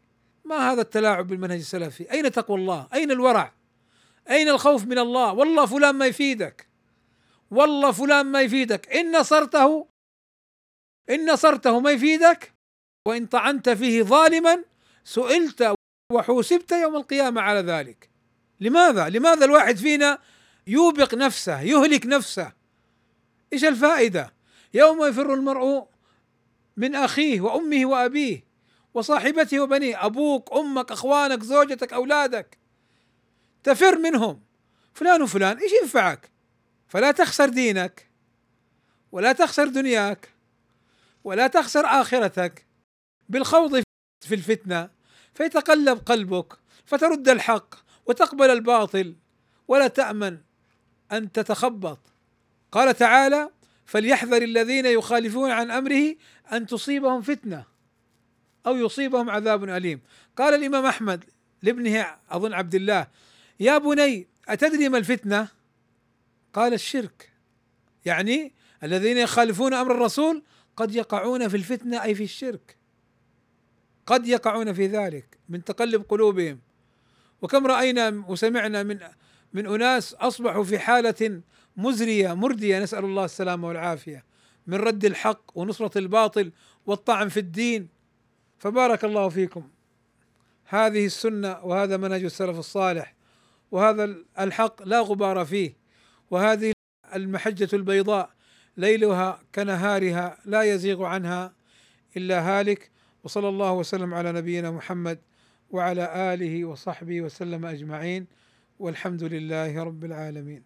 [0.45, 3.53] ما هذا التلاعب بالمنهج السلفي؟ أين تقوى الله؟ أين الورع؟
[4.29, 6.67] أين الخوف من الله؟ والله فلان ما يفيدك.
[7.51, 8.87] والله فلان ما يفيدك.
[8.95, 9.87] إن نصرته
[11.09, 12.53] إن نصرته ما يفيدك
[13.07, 14.63] وإن طعنت فيه ظالما
[15.07, 15.75] سئلت
[16.13, 18.09] وحوسبت يوم القيامة على ذلك.
[18.59, 20.19] لماذا؟ لماذا الواحد فينا
[20.67, 22.53] يوبق نفسه يهلك نفسه؟
[23.53, 24.33] إيش الفائدة؟
[24.73, 25.87] يوم يفر المرء
[26.77, 28.43] من أخيه وأمه وأبيه
[28.93, 32.57] وصاحبته وبنيه أبوك أمك أخوانك زوجتك أولادك.
[33.63, 34.41] تفر منهم.
[34.93, 36.31] فلان وفلان إيش ينفعك؟
[36.87, 38.09] فلا تخسر دينك
[39.11, 40.33] ولا تخسر دنياك
[41.23, 42.65] ولا تخسر آخرتك.
[43.29, 43.83] بالخوض
[44.21, 44.96] في الفتنة
[45.37, 46.53] فيتقلب قلبك
[46.85, 49.15] فترد الحق وتقبل الباطل
[49.67, 50.37] ولا تأمن
[51.11, 51.99] أن تتخبط.
[52.71, 53.49] قال تعالى
[53.85, 56.15] فليحذر الذين يخالفون عن أمره
[56.51, 57.65] أن تصيبهم فتنة
[58.67, 60.01] أو يصيبهم عذاب أليم.
[60.37, 61.23] قال الإمام أحمد
[61.61, 63.07] لابنه أظن عبد الله
[63.59, 65.47] يا بني أتدري ما الفتنة؟
[66.53, 67.31] قال الشرك.
[68.05, 68.53] يعني
[68.83, 70.43] الذين يخالفون أمر الرسول
[70.77, 72.76] قد يقعون في الفتنة أي في الشرك.
[74.07, 76.59] قد يقعون في ذلك من تقلب قلوبهم.
[77.41, 78.99] وكم رأينا وسمعنا من
[79.53, 81.41] من أناس أصبحوا في حالة
[81.77, 82.79] مزرية مردية.
[82.79, 84.25] نسأل الله السلامة والعافية.
[84.67, 86.51] من رد الحق ونصرة الباطل
[86.85, 87.89] والطعن في الدين.
[88.57, 89.69] فبارك الله فيكم.
[90.65, 93.15] هذه السنة وهذا منهج السلف الصالح.
[93.71, 95.77] وهذا الحق لا غبار فيه.
[96.31, 96.71] وهذه
[97.15, 98.29] المحجة البيضاء
[98.77, 101.53] ليلها كنهارها لا يزيغ عنها
[102.17, 102.91] إلا هالك.
[103.27, 105.19] وصلى الله وسلم على نبينا محمد
[105.69, 108.27] وعلى آله وصحبه وسلم أجمعين
[108.79, 110.63] والحمد لله رب العالمين.